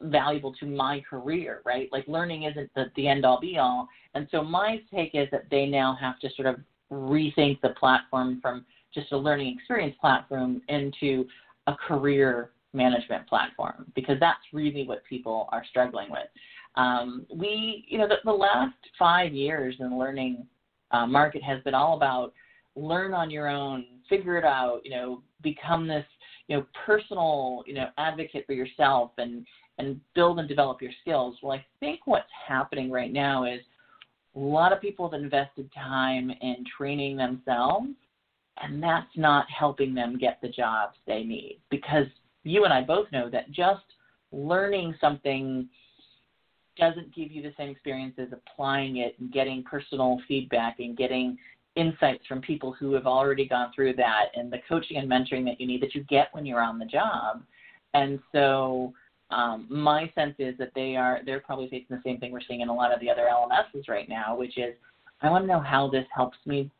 valuable 0.01 0.53
to 0.55 0.67
my 0.67 1.03
career, 1.09 1.63
right? 1.65 1.89
Like 1.91 2.07
learning 2.07 2.45
isn't 2.45 2.71
the, 2.75 2.87
the 2.97 3.09
end 3.09 3.25
all 3.25 3.41
be 3.41 3.59
all. 3.59 3.89
And 4.15 4.29
so 4.31 4.43
my 4.43 4.81
take 4.95 5.15
is 5.15 5.29
that 5.33 5.45
they 5.51 5.67
now 5.67 5.97
have 6.01 6.19
to 6.21 6.29
sort 6.37 6.47
of 6.47 6.57
rethink 6.91 7.61
the 7.61 7.71
platform 7.71 8.41
from 8.41 8.65
just 8.95 9.13
a 9.13 9.17
learning 9.17 9.55
experience 9.57 9.97
platform 10.01 10.63
into 10.69 11.27
a 11.67 11.75
career 11.75 12.51
management 12.73 13.27
platform 13.27 13.91
because 13.95 14.17
that's 14.21 14.41
really 14.53 14.87
what 14.87 15.03
people 15.05 15.49
are 15.51 15.65
struggling 15.69 16.11
with. 16.11 16.29
Um, 16.77 17.27
we, 17.35 17.87
you 17.89 17.99
know, 17.99 18.07
the, 18.07 18.17
the, 18.25 18.33
last 18.33 18.77
five 18.99 19.33
years 19.33 19.77
in 19.79 19.91
the 19.91 19.97
learning 19.97 20.47
uh, 20.91 21.07
market 21.07 21.43
has 21.43 21.63
been 21.63 21.75
all 21.75 21.97
about 21.97 22.35
learn 22.75 23.15
on 23.15 23.31
your 23.31 23.49
own, 23.49 23.87
figure 24.09 24.37
it 24.37 24.45
out, 24.45 24.81
you 24.85 24.91
know, 24.91 25.23
become 25.43 25.87
this, 25.87 26.05
you 26.49 26.57
know, 26.57 26.67
personal, 26.85 27.63
you 27.67 27.75
know, 27.75 27.89
advocate 27.99 28.47
for 28.47 28.53
yourself 28.53 29.11
and 29.19 29.47
and 29.79 30.01
build 30.15 30.39
and 30.39 30.49
develop 30.49 30.81
your 30.81 30.93
skills. 31.03 31.37
Well, 31.43 31.53
I 31.53 31.65
think 31.81 32.01
what's 32.07 32.31
happening 32.49 32.91
right 32.91 33.13
now 33.13 33.45
is 33.45 33.61
a 34.35 34.39
lot 34.39 34.73
of 34.73 34.81
people 34.81 35.09
have 35.09 35.21
invested 35.21 35.71
time 35.75 36.31
in 36.41 36.65
training 36.77 37.17
themselves, 37.17 37.89
and 38.63 38.83
that's 38.83 39.11
not 39.17 39.47
helping 39.51 39.95
them 39.95 40.19
get 40.19 40.39
the 40.41 40.49
jobs 40.49 40.97
they 41.07 41.23
need 41.25 41.61
because 41.71 42.07
you 42.45 42.65
and 42.65 42.73
I 42.73 42.83
both 42.83 43.11
know 43.13 43.29
that 43.31 43.51
just 43.51 43.85
learning 44.33 44.95
something 45.01 45.69
doesn't 46.79 47.15
give 47.15 47.31
you 47.31 47.43
the 47.43 47.53
same 47.57 47.71
experience 47.71 48.15
as 48.19 48.29
applying 48.33 48.99
it 48.99 49.17
and 49.19 49.33
getting 49.33 49.63
personal 49.63 50.21
feedback 50.29 50.79
and 50.79 50.97
getting 50.97 51.39
insights 51.77 52.27
from 52.27 52.41
people 52.41 52.73
who 52.73 52.93
have 52.95 53.07
already 53.07 53.47
gone 53.47 53.71
through 53.75 53.95
that 53.95 54.27
and 54.35 54.53
the 54.53 54.59
coaching 54.69 54.97
and 54.97 55.11
mentoring 55.11 55.45
that 55.45 55.61
you 55.61 55.67
need 55.67 55.83
that 55.83 55.95
you 55.95 56.03
get 56.05 56.29
when 56.33 56.47
you're 56.47 56.63
on 56.63 56.79
the 56.79 56.85
job. 56.85 57.43
And 57.95 58.19
so 58.33 58.93
um, 59.31 59.67
my 59.69 60.11
sense 60.15 60.35
is 60.39 60.57
that 60.59 60.73
they 60.75 60.97
are 60.97 61.21
they're 61.25 61.41
probably 61.41 61.69
facing 61.69 61.97
the 61.97 62.03
same 62.05 62.19
thing 62.19 62.33
we're 62.33 62.41
seeing 62.47 62.61
in 62.61 62.69
a 62.69 62.75
lot 62.75 62.93
of 62.93 63.01
the 63.01 63.11
other 63.11 63.29
LMSs 63.31 63.89
right 63.89 64.09
now, 64.09 64.37
which 64.37 64.57
is 64.59 64.75
I 65.23 65.31
want 65.31 65.45
to 65.45 65.49
know 65.49 65.61
how 65.61 65.89
this 65.89 66.07
helps 66.15 66.39
me 66.47 66.71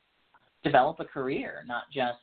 develop 0.63 1.01
a 1.01 1.05
career, 1.05 1.65
not 1.67 1.85
just 1.93 2.19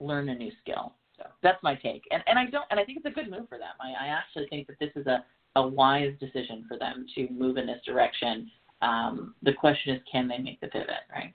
learn 0.00 0.28
a 0.28 0.34
new 0.34 0.50
skill. 0.62 0.94
So 1.16 1.24
that's 1.42 1.62
my 1.62 1.74
take, 1.74 2.04
and 2.10 2.22
and 2.26 2.38
I 2.38 2.46
don't, 2.46 2.64
and 2.70 2.80
I 2.80 2.84
think 2.84 2.98
it's 2.98 3.06
a 3.06 3.10
good 3.10 3.30
move 3.30 3.48
for 3.48 3.58
them. 3.58 3.74
I, 3.80 4.06
I 4.06 4.08
actually 4.08 4.46
think 4.48 4.66
that 4.66 4.78
this 4.78 4.90
is 4.96 5.06
a 5.06 5.24
a 5.56 5.66
wise 5.66 6.14
decision 6.18 6.64
for 6.66 6.78
them 6.78 7.06
to 7.14 7.28
move 7.30 7.56
in 7.58 7.66
this 7.66 7.80
direction. 7.84 8.50
Um, 8.80 9.34
the 9.42 9.52
question 9.52 9.94
is, 9.94 10.02
can 10.10 10.26
they 10.26 10.38
make 10.38 10.60
the 10.60 10.68
pivot, 10.68 11.04
right? 11.14 11.34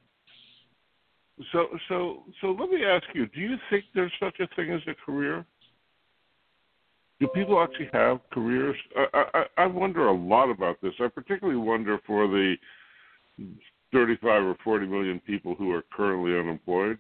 So, 1.52 1.67
so, 1.88 2.23
so 2.41 2.47
let 2.60 2.69
me 2.69 2.84
ask 2.84 3.06
you: 3.13 3.28
Do 3.28 3.39
you 3.39 3.58
think 3.69 3.86
there's 3.93 4.12
such 4.19 4.39
a 4.39 4.47
thing 4.56 4.71
as 4.71 4.82
a 4.88 4.95
career? 5.06 5.45
Do 7.19 7.28
people 7.28 7.62
actually 7.62 7.89
have 7.93 8.19
careers? 8.32 8.76
I, 8.95 9.23
I, 9.34 9.43
I 9.63 9.65
wonder 9.65 10.08
a 10.08 10.13
lot 10.13 10.50
about 10.50 10.82
this. 10.82 10.93
I 11.00 11.08
particularly 11.08 11.60
wonder 11.60 12.00
for 12.06 12.28
the 12.28 12.56
35 13.91 14.43
or 14.43 14.58
40 14.63 14.88
million 14.88 15.19
people 15.26 15.56
who 15.56 15.71
are 15.71 15.84
currently 15.95 16.38
unemployed 16.38 17.00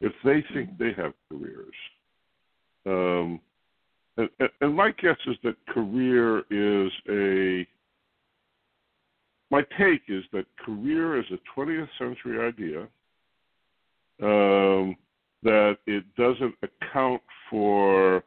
if 0.00 0.12
they 0.24 0.44
think 0.52 0.76
they 0.78 0.92
have 0.96 1.12
careers. 1.30 1.74
Um, 2.84 3.40
and, 4.16 4.28
and 4.60 4.74
my 4.74 4.90
guess 4.90 5.16
is 5.26 5.36
that 5.44 5.54
career 5.66 6.40
is 6.50 6.92
a. 7.08 7.66
My 9.50 9.62
take 9.78 10.02
is 10.08 10.24
that 10.32 10.44
career 10.64 11.18
is 11.18 11.26
a 11.30 11.38
20th 11.58 11.88
century 11.98 12.46
idea. 12.46 12.88
Um, 14.22 14.96
that 15.42 15.76
it 15.86 16.04
doesn't 16.16 16.54
account 16.62 17.22
for 17.50 18.22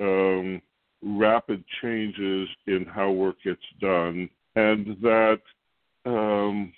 um, 0.00 0.60
rapid 1.02 1.64
changes 1.80 2.48
in 2.66 2.84
how 2.92 3.10
work 3.10 3.36
gets 3.44 3.62
done, 3.80 4.28
and 4.56 4.96
that 5.00 5.40
um, 6.04 6.72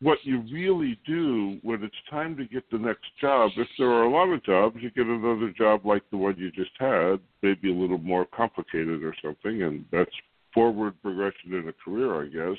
what 0.00 0.18
you 0.22 0.42
really 0.52 0.98
do 1.06 1.58
when 1.62 1.82
it's 1.82 1.94
time 2.08 2.36
to 2.36 2.44
get 2.44 2.70
the 2.70 2.78
next 2.78 3.06
job, 3.20 3.50
if 3.56 3.66
there 3.78 3.90
are 3.90 4.04
a 4.04 4.10
lot 4.10 4.32
of 4.32 4.44
jobs, 4.44 4.76
you 4.80 4.90
get 4.90 5.06
another 5.06 5.52
job 5.56 5.84
like 5.84 6.02
the 6.10 6.16
one 6.16 6.36
you 6.36 6.50
just 6.52 6.70
had, 6.78 7.18
maybe 7.42 7.70
a 7.70 7.74
little 7.74 7.98
more 7.98 8.26
complicated 8.26 9.02
or 9.02 9.14
something, 9.22 9.62
and 9.62 9.84
that's 9.90 10.10
forward 10.54 10.94
progression 11.02 11.54
in 11.54 11.68
a 11.68 11.72
career, 11.72 12.22
I 12.22 12.28
guess. 12.28 12.58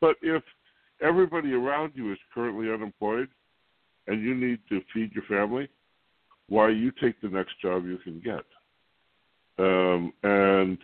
But 0.00 0.16
if 0.22 0.42
everybody 1.02 1.52
around 1.52 1.92
you 1.94 2.12
is 2.12 2.18
currently 2.32 2.72
unemployed 2.72 3.28
and 4.06 4.22
you 4.22 4.34
need 4.34 4.58
to 4.68 4.80
feed 4.92 5.12
your 5.12 5.24
family, 5.24 5.68
why 6.48 6.70
you 6.70 6.92
take 7.02 7.20
the 7.20 7.28
next 7.28 7.60
job 7.60 7.84
you 7.84 7.98
can 7.98 8.20
get. 8.20 8.44
Um, 9.58 10.12
and 10.22 10.78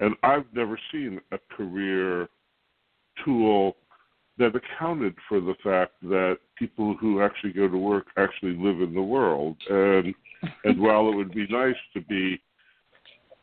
and 0.00 0.14
I've 0.22 0.44
never 0.52 0.78
seen 0.92 1.20
a 1.32 1.38
career 1.56 2.28
tool 3.24 3.76
that 4.38 4.52
accounted 4.54 5.14
for 5.28 5.40
the 5.40 5.54
fact 5.64 5.92
that 6.02 6.38
people 6.58 6.94
who 7.00 7.22
actually 7.22 7.52
go 7.52 7.66
to 7.68 7.78
work 7.78 8.06
actually 8.18 8.54
live 8.56 8.82
in 8.82 8.94
the 8.94 9.02
world. 9.02 9.56
And 9.70 10.14
and 10.64 10.80
while 10.80 11.08
it 11.08 11.16
would 11.16 11.32
be 11.32 11.46
nice 11.48 11.76
to 11.94 12.00
be 12.02 12.40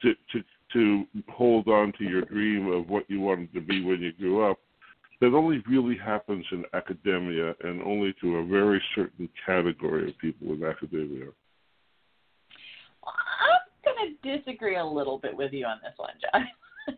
to 0.02 0.14
to 0.32 0.44
to 0.74 1.06
hold 1.30 1.68
on 1.68 1.94
to 1.98 2.04
your 2.04 2.24
dream 2.24 2.72
of 2.72 2.90
what 2.90 3.10
you 3.10 3.22
wanted 3.22 3.54
to 3.54 3.62
be 3.62 3.84
when 3.84 4.02
you 4.02 4.12
grew 4.14 4.50
up, 4.50 4.58
that 5.22 5.34
only 5.34 5.64
really 5.70 5.98
happens 5.98 6.46
in 6.52 6.64
academia 6.74 7.56
and 7.62 7.82
only 7.84 8.14
to 8.22 8.38
a 8.38 8.46
very 8.46 8.82
certain 8.96 9.30
category 9.46 10.10
of 10.10 10.18
people 10.18 10.54
in 10.54 10.64
academia. 10.64 11.28
I'm 13.06 13.86
going 13.96 14.18
to 14.22 14.38
disagree 14.38 14.78
a 14.78 14.86
little 14.86 15.18
bit 15.18 15.36
with 15.36 15.54
you 15.54 15.66
on 15.66 15.80
this 15.84 15.94
one, 15.98 16.14
John. 16.22 16.48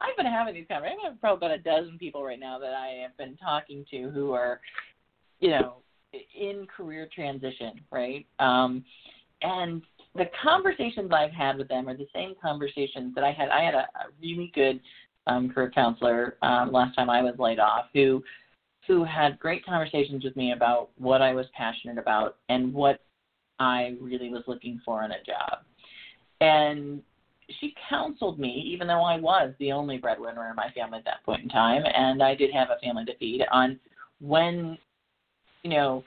I've 0.00 0.16
been 0.16 0.26
having 0.26 0.54
these 0.54 0.66
conversations. 0.68 1.00
I 1.04 1.08
have 1.10 1.20
probably 1.20 1.46
about 1.46 1.58
a 1.58 1.62
dozen 1.62 1.98
people 1.98 2.22
right 2.22 2.38
now 2.38 2.58
that 2.58 2.74
I 2.74 3.02
have 3.02 3.16
been 3.16 3.36
talking 3.36 3.84
to 3.90 4.10
who 4.10 4.32
are, 4.32 4.60
you 5.40 5.50
know, 5.50 5.76
in 6.38 6.66
career 6.74 7.08
transition, 7.14 7.80
right? 7.90 8.26
Um, 8.38 8.84
and 9.42 9.82
the 10.14 10.26
conversations 10.42 11.10
I've 11.12 11.32
had 11.32 11.58
with 11.58 11.68
them 11.68 11.88
are 11.88 11.96
the 11.96 12.08
same 12.14 12.34
conversations 12.40 13.14
that 13.14 13.24
I 13.24 13.32
had. 13.32 13.48
I 13.48 13.62
had 13.62 13.74
a, 13.74 13.78
a 13.78 14.08
really 14.20 14.50
good 14.54 14.80
um, 15.26 15.50
career 15.50 15.70
counselor 15.70 16.36
um, 16.42 16.72
last 16.72 16.94
time 16.94 17.10
I 17.10 17.22
was 17.22 17.34
laid 17.38 17.58
off 17.58 17.86
who 17.92 18.22
who 18.86 19.04
had 19.04 19.38
great 19.38 19.64
conversations 19.66 20.22
with 20.22 20.36
me 20.36 20.52
about 20.52 20.90
what 20.96 21.20
I 21.20 21.34
was 21.34 21.46
passionate 21.56 21.98
about 21.98 22.36
and 22.48 22.72
what 22.72 23.00
I 23.58 23.96
really 24.00 24.28
was 24.28 24.44
looking 24.46 24.80
for 24.84 25.04
in 25.04 25.10
a 25.10 25.22
job. 25.24 25.58
And 26.40 27.02
she 27.60 27.74
counseled 27.88 28.38
me, 28.38 28.64
even 28.72 28.86
though 28.86 29.02
I 29.02 29.18
was 29.18 29.52
the 29.58 29.72
only 29.72 29.98
breadwinner 29.98 30.48
in 30.50 30.56
my 30.56 30.70
family 30.70 30.98
at 30.98 31.04
that 31.04 31.24
point 31.24 31.42
in 31.42 31.48
time, 31.48 31.82
and 31.94 32.22
I 32.22 32.34
did 32.34 32.52
have 32.52 32.68
a 32.70 32.78
family 32.84 33.04
to 33.06 33.16
feed, 33.16 33.42
on 33.50 33.78
when, 34.20 34.78
you 35.62 35.70
know, 35.70 36.04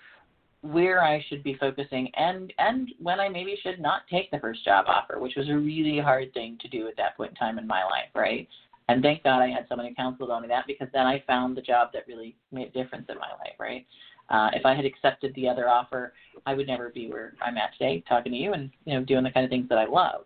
where 0.61 1.01
I 1.01 1.23
should 1.29 1.41
be 1.41 1.55
focusing 1.57 2.11
and 2.15 2.51
and 2.57 2.89
when 3.01 3.17
I 3.19 3.29
maybe 3.29 3.57
should 3.63 3.79
not 3.79 4.01
take 4.11 4.29
the 4.29 4.39
first 4.39 4.65
job 4.65 4.85
offer, 4.87 5.17
which 5.17 5.35
was 5.37 5.47
a 5.47 5.55
really 5.55 5.99
hard 5.99 6.33
thing 6.33 6.57
to 6.61 6.67
do 6.67 6.87
at 6.87 6.97
that 6.97 7.15
point 7.15 7.31
in 7.31 7.35
time 7.37 7.57
in 7.57 7.65
my 7.65 7.83
life, 7.83 8.09
right? 8.13 8.47
And 8.89 9.03
thank 9.03 9.23
God 9.23 9.43
I 9.43 9.49
had 9.49 9.67
someone 9.69 9.87
who 9.87 9.93
counseled 9.93 10.31
on 10.31 10.41
me 10.41 10.47
that 10.47 10.65
because 10.65 10.87
then 10.91 11.05
I 11.05 11.23
found 11.27 11.55
the 11.55 11.61
job 11.61 11.89
that 11.93 12.07
really 12.07 12.35
made 12.51 12.69
a 12.69 12.71
difference 12.71 13.05
in 13.07 13.19
my 13.19 13.29
life, 13.29 13.53
right? 13.59 13.85
Uh, 14.29 14.49
if 14.53 14.65
I 14.65 14.73
had 14.73 14.83
accepted 14.83 15.33
the 15.35 15.47
other 15.47 15.69
offer, 15.69 16.13
I 16.47 16.55
would 16.55 16.65
never 16.65 16.89
be 16.89 17.07
where 17.07 17.33
I'm 17.39 17.57
at 17.57 17.71
today, 17.73 18.03
talking 18.09 18.31
to 18.31 18.37
you 18.37 18.53
and 18.53 18.71
you 18.85 18.95
know 18.95 19.03
doing 19.05 19.23
the 19.23 19.29
kind 19.29 19.43
of 19.43 19.51
things 19.51 19.69
that 19.69 19.77
I 19.77 19.85
love. 19.85 20.25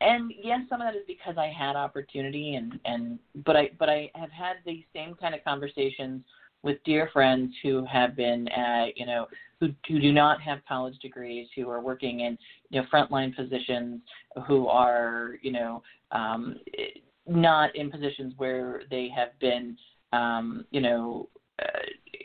And 0.00 0.32
yes, 0.40 0.60
some 0.68 0.80
of 0.80 0.86
that 0.86 0.96
is 0.96 1.04
because 1.08 1.36
I 1.36 1.48
had 1.48 1.74
opportunity, 1.74 2.54
and 2.54 2.78
and 2.84 3.18
but 3.44 3.56
I 3.56 3.70
but 3.80 3.88
I 3.88 4.12
have 4.14 4.30
had 4.30 4.56
these 4.64 4.84
same 4.94 5.14
kind 5.14 5.34
of 5.34 5.42
conversations 5.42 6.22
with 6.62 6.78
dear 6.84 7.10
friends 7.12 7.52
who 7.64 7.84
have 7.84 8.14
been, 8.14 8.46
uh, 8.48 8.86
you 8.94 9.06
know, 9.06 9.26
who 9.58 9.70
who 9.88 9.98
do 9.98 10.12
not 10.12 10.40
have 10.40 10.60
college 10.68 10.98
degrees, 11.00 11.48
who 11.56 11.68
are 11.68 11.80
working 11.80 12.20
in 12.20 12.38
you 12.70 12.80
know 12.80 12.86
frontline 12.92 13.34
positions, 13.34 14.00
who 14.46 14.68
are 14.68 15.34
you 15.42 15.50
know 15.50 15.82
um, 16.12 16.56
not 17.26 17.74
in 17.76 17.90
positions 17.90 18.34
where 18.36 18.82
they 18.90 19.08
have 19.14 19.38
been, 19.40 19.76
um, 20.12 20.64
you 20.70 20.80
know. 20.80 21.28
Uh, 21.62 21.78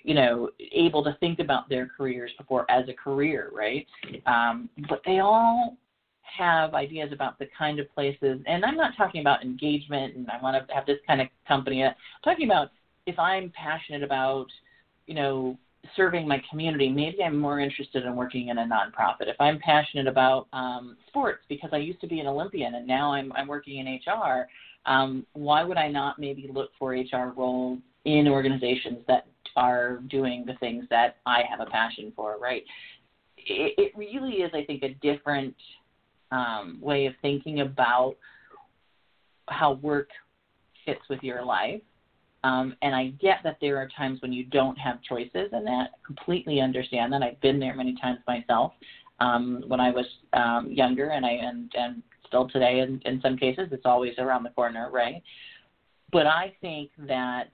you 0.04 0.14
know, 0.14 0.50
able 0.72 1.04
to 1.04 1.16
think 1.20 1.40
about 1.40 1.68
their 1.68 1.86
careers 1.86 2.32
before 2.38 2.66
as 2.72 2.88
a 2.88 2.94
career, 2.94 3.52
right? 3.54 3.86
Um, 4.26 4.70
but 4.88 5.02
they 5.06 5.20
all 5.20 5.76
have 6.22 6.74
ideas 6.74 7.12
about 7.12 7.38
the 7.40 7.48
kind 7.58 7.78
of 7.78 7.94
places, 7.94 8.40
and 8.48 8.64
I'm 8.64 8.78
not 8.78 8.92
talking 8.96 9.20
about 9.20 9.44
engagement 9.44 10.16
and 10.16 10.30
I 10.30 10.42
want 10.42 10.66
to 10.66 10.74
have 10.74 10.86
this 10.86 10.98
kind 11.06 11.20
of 11.20 11.28
company. 11.46 11.84
I'm 11.84 11.94
talking 12.24 12.46
about 12.46 12.70
if 13.06 13.20
I'm 13.20 13.52
passionate 13.56 14.04
about, 14.04 14.48
you 15.08 15.14
know, 15.16 15.58
serving 15.96 16.28
my 16.28 16.42
community, 16.50 16.90
maybe 16.90 17.24
I'm 17.24 17.38
more 17.38 17.60
interested 17.60 18.06
in 18.06 18.16
working 18.16 18.50
in 18.50 18.58
a 18.58 18.66
nonprofit. 18.66 19.28
If 19.28 19.38
I'm 19.40 19.60
passionate 19.60 20.08
about 20.08 20.48
um, 20.54 20.98
sports 21.08 21.40
because 21.48 21.70
I 21.74 21.78
used 21.78 22.02
to 22.02 22.08
be 22.08 22.20
an 22.20 22.28
Olympian 22.28 22.76
and 22.76 22.86
now 22.86 23.14
I'm, 23.14 23.32
I'm 23.34 23.48
working 23.48 23.78
in 23.78 23.88
HR, 23.88 24.48
um, 24.86 25.26
why 25.34 25.64
would 25.64 25.78
I 25.78 25.90
not 25.90 26.20
maybe 26.20 26.50
look 26.52 26.70
for 26.78 26.92
HR 26.92 27.34
roles 27.36 27.80
in 28.06 28.28
organizations 28.28 29.00
that 29.08 29.28
are 29.56 29.98
doing 30.10 30.46
the 30.46 30.56
things 30.56 30.86
that 30.90 31.18
I 31.26 31.42
have 31.50 31.60
a 31.60 31.70
passion 31.70 32.14
for, 32.16 32.38
right? 32.40 32.64
It, 33.38 33.74
it 33.78 33.92
really 33.98 34.36
is, 34.36 34.52
I 34.54 34.64
think, 34.64 34.84
a 34.84 34.94
different 35.02 35.56
um, 36.32 36.78
way 36.82 37.06
of 37.06 37.14
thinking 37.22 37.62
about 37.62 38.16
how 39.50 39.74
work 39.74 40.10
fits 40.86 41.02
with 41.10 41.22
your 41.24 41.44
life. 41.44 41.82
Um, 42.44 42.76
and 42.82 42.96
I 42.96 43.08
get 43.20 43.40
that 43.44 43.58
there 43.60 43.78
are 43.78 43.90
times 43.98 44.22
when 44.22 44.32
you 44.32 44.46
don't 44.46 44.78
have 44.78 45.02
choices 45.02 45.50
and 45.52 45.66
that. 45.66 45.90
I 45.94 46.06
completely 46.06 46.62
understand 46.62 47.12
that. 47.14 47.24
I've 47.24 47.42
been 47.42 47.60
there 47.60 47.76
many 47.76 47.96
times 48.00 48.20
myself 48.28 48.74
um, 49.20 49.64
when 49.68 49.80
I 49.80 49.90
was 49.90 50.06
um, 50.34 50.70
younger, 50.72 51.10
and 51.10 51.26
I 51.26 51.32
and, 51.32 51.72
and 51.76 52.04
still 52.28 52.48
today 52.50 52.80
in, 52.80 53.02
in 53.06 53.22
some 53.22 53.38
cases 53.38 53.70
it's 53.72 53.86
always 53.86 54.14
around 54.18 54.44
the 54.44 54.50
corner, 54.50 54.90
right? 54.92 55.22
But 56.12 56.28
I 56.28 56.54
think 56.62 56.92
that 57.08 57.50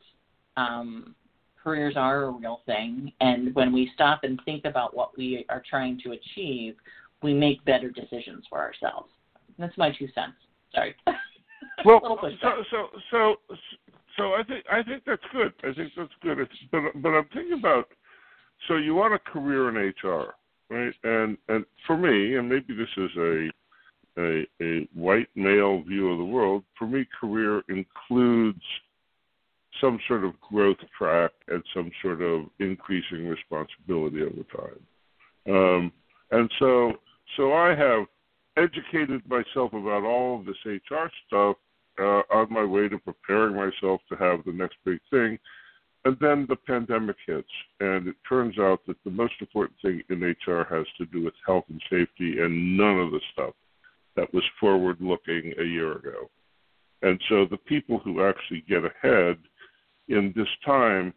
um, 0.57 1.15
careers 1.63 1.95
are 1.97 2.23
a 2.23 2.31
real 2.31 2.61
thing, 2.65 3.11
and 3.19 3.53
when 3.55 3.71
we 3.73 3.89
stop 3.93 4.23
and 4.23 4.39
think 4.45 4.65
about 4.65 4.95
what 4.95 5.17
we 5.17 5.45
are 5.49 5.63
trying 5.67 5.99
to 6.03 6.11
achieve, 6.11 6.75
we 7.23 7.33
make 7.33 7.63
better 7.65 7.89
decisions 7.89 8.45
for 8.49 8.59
ourselves. 8.59 9.09
That's 9.57 9.77
my 9.77 9.91
two 9.91 10.07
cents. 10.13 10.35
Sorry. 10.73 10.95
well, 11.85 12.19
so 12.41 12.63
so 12.69 12.87
so 13.11 13.35
so 14.17 14.23
I 14.33 14.43
think 14.43 14.65
I 14.71 14.83
think 14.83 15.03
that's 15.05 15.23
good. 15.31 15.53
I 15.63 15.73
think 15.73 15.91
that's 15.95 16.11
good. 16.21 16.39
It's 16.39 16.51
but 16.71 16.81
but 17.01 17.09
I'm 17.09 17.27
thinking 17.33 17.57
about 17.57 17.87
so 18.67 18.75
you 18.75 18.95
want 18.95 19.13
a 19.13 19.19
career 19.19 19.69
in 19.69 19.93
HR, 20.03 20.33
right? 20.69 20.93
And 21.03 21.37
and 21.47 21.65
for 21.87 21.97
me, 21.97 22.35
and 22.35 22.49
maybe 22.49 22.75
this 22.75 22.89
is 22.97 23.09
a 23.17 23.49
a, 24.17 24.45
a 24.61 24.87
white 24.93 25.29
male 25.35 25.81
view 25.83 26.11
of 26.11 26.17
the 26.17 26.25
world. 26.25 26.63
For 26.77 26.87
me, 26.87 27.05
career 27.19 27.63
includes 27.69 28.61
some 29.81 29.99
sort 30.07 30.23
of 30.23 30.39
growth 30.39 30.77
track 30.97 31.31
and 31.47 31.63
some 31.73 31.91
sort 32.01 32.21
of 32.21 32.45
increasing 32.59 33.27
responsibility 33.27 34.21
over 34.21 34.43
time. 34.55 35.55
Um, 35.55 35.91
and 36.31 36.49
so 36.59 36.93
so 37.37 37.53
I 37.53 37.75
have 37.75 38.05
educated 38.57 39.27
myself 39.27 39.73
about 39.73 40.03
all 40.03 40.39
of 40.39 40.45
this 40.45 40.55
HR 40.65 41.07
stuff 41.27 41.57
uh, 41.99 42.21
on 42.31 42.47
my 42.51 42.63
way 42.63 42.87
to 42.87 42.97
preparing 42.99 43.55
myself 43.55 44.01
to 44.09 44.15
have 44.15 44.45
the 44.45 44.51
next 44.51 44.77
big 44.85 44.99
thing. 45.09 45.37
And 46.05 46.17
then 46.19 46.45
the 46.49 46.57
pandemic 46.57 47.15
hits, 47.25 47.47
and 47.79 48.07
it 48.07 48.15
turns 48.27 48.59
out 48.59 48.81
that 48.87 48.97
the 49.05 49.11
most 49.11 49.35
important 49.39 49.77
thing 49.81 50.01
in 50.09 50.21
HR 50.21 50.65
has 50.69 50.85
to 50.97 51.05
do 51.05 51.23
with 51.23 51.33
health 51.45 51.63
and 51.69 51.81
safety 51.89 52.41
and 52.41 52.77
none 52.77 52.99
of 52.99 53.11
the 53.11 53.21
stuff 53.31 53.53
that 54.15 54.33
was 54.33 54.43
forward 54.59 54.97
looking 54.99 55.53
a 55.59 55.63
year 55.63 55.93
ago. 55.93 56.29
And 57.01 57.19
so 57.29 57.45
the 57.45 57.57
people 57.57 57.99
who 57.99 58.23
actually 58.23 58.63
get 58.67 58.83
ahead 58.85 59.37
in 60.07 60.33
this 60.35 60.47
time 60.65 61.13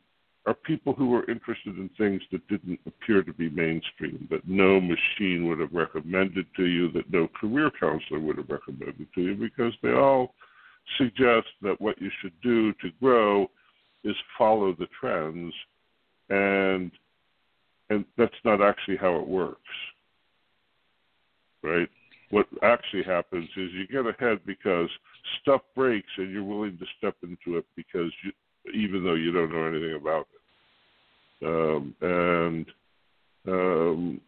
are 0.46 0.54
people 0.54 0.92
who 0.94 1.14
are 1.14 1.28
interested 1.30 1.76
in 1.76 1.90
things 1.98 2.22
that 2.30 2.46
didn't 2.48 2.78
appear 2.86 3.22
to 3.22 3.32
be 3.32 3.50
mainstream, 3.50 4.28
that 4.30 4.46
no 4.46 4.80
machine 4.80 5.46
would 5.48 5.58
have 5.58 5.72
recommended 5.72 6.46
to 6.56 6.66
you, 6.66 6.90
that 6.92 7.12
no 7.12 7.28
career 7.28 7.70
counselor 7.80 8.20
would 8.20 8.38
have 8.38 8.48
recommended 8.48 9.08
to 9.14 9.20
you, 9.20 9.34
because 9.34 9.72
they 9.82 9.92
all 9.92 10.34
suggest 10.98 11.48
that 11.62 11.80
what 11.80 12.00
you 12.00 12.10
should 12.20 12.32
do 12.42 12.72
to 12.74 12.90
grow 13.00 13.50
is 14.04 14.14
follow 14.38 14.72
the 14.72 14.86
trends, 15.00 15.52
and 16.30 16.92
and 17.90 18.04
that's 18.16 18.34
not 18.44 18.60
actually 18.60 18.96
how 18.96 19.16
it 19.16 19.26
works, 19.26 19.60
right? 21.62 21.88
What 22.30 22.46
actually 22.62 23.04
happens 23.04 23.48
is 23.56 23.70
you 23.72 23.86
get 23.86 24.06
ahead 24.06 24.40
because 24.46 24.88
stuff 25.40 25.60
breaks, 25.74 26.10
and 26.16 26.30
you're 26.30 26.42
willing 26.42 26.76
to 26.78 26.86
step 26.98 27.14
into 27.22 27.58
it 27.58 27.64
because 27.76 28.10
you, 28.24 28.32
even 28.74 29.04
though 29.04 29.14
you 29.14 29.32
don't 29.32 29.52
know 29.52 29.64
anything 29.64 29.94
about 29.94 30.26
it. 30.32 31.46
Um, 31.46 31.94
and 32.00 32.66
um, 33.46 34.20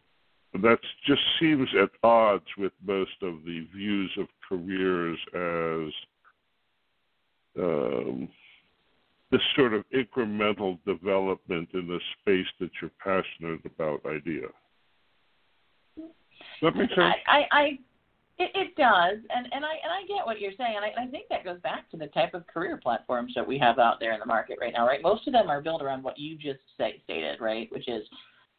that 0.63 0.79
just 1.07 1.23
seems 1.41 1.69
at 1.81 1.91
odds 2.03 2.47
with 2.57 2.73
most 2.87 3.23
of 3.23 3.45
the 3.45 3.67
views 3.75 4.11
of 4.19 4.29
careers 4.49 5.19
as 5.35 5.93
um, 7.59 8.29
this 9.31 9.41
sort 9.57 9.75
of 9.75 9.85
incremental 9.95 10.79
development 10.87 11.69
in 11.75 11.87
the 11.87 12.01
space 12.21 12.47
that 12.61 12.71
you're 12.81 12.91
passionate 13.03 13.61
about 13.67 14.01
idea. 14.07 14.47
That 16.63 16.75
make 16.77 16.91
sense? 16.91 17.15
I, 17.27 17.47
I, 17.53 17.79
it, 18.39 18.51
it 18.55 18.77
does, 18.77 19.19
and 19.35 19.49
and 19.53 19.65
I 19.65 19.75
and 19.83 19.93
I 19.93 20.07
get 20.07 20.25
what 20.25 20.41
you're 20.41 20.53
saying, 20.57 20.77
and 20.77 20.85
I, 20.85 21.05
I 21.05 21.11
think 21.11 21.29
that 21.29 21.45
goes 21.45 21.61
back 21.61 21.91
to 21.91 21.97
the 21.97 22.07
type 22.09 22.35
of 22.35 22.47
career 22.47 22.79
platforms 22.81 23.33
that 23.35 23.47
we 23.47 23.59
have 23.59 23.79
out 23.79 23.99
there 23.99 24.13
in 24.13 24.21
the 24.21 24.27
market 24.27 24.59
right 24.61 24.73
now, 24.73 24.87
right? 24.87 25.03
Most 25.03 25.27
of 25.27 25.33
them 25.33 25.51
are 25.51 25.61
built 25.61 25.83
around 25.83 26.03
what 26.03 26.19
you 26.19 26.37
just 26.37 26.61
say, 26.77 27.01
stated, 27.05 27.41
right? 27.41 27.71
Which 27.73 27.89
is, 27.89 28.05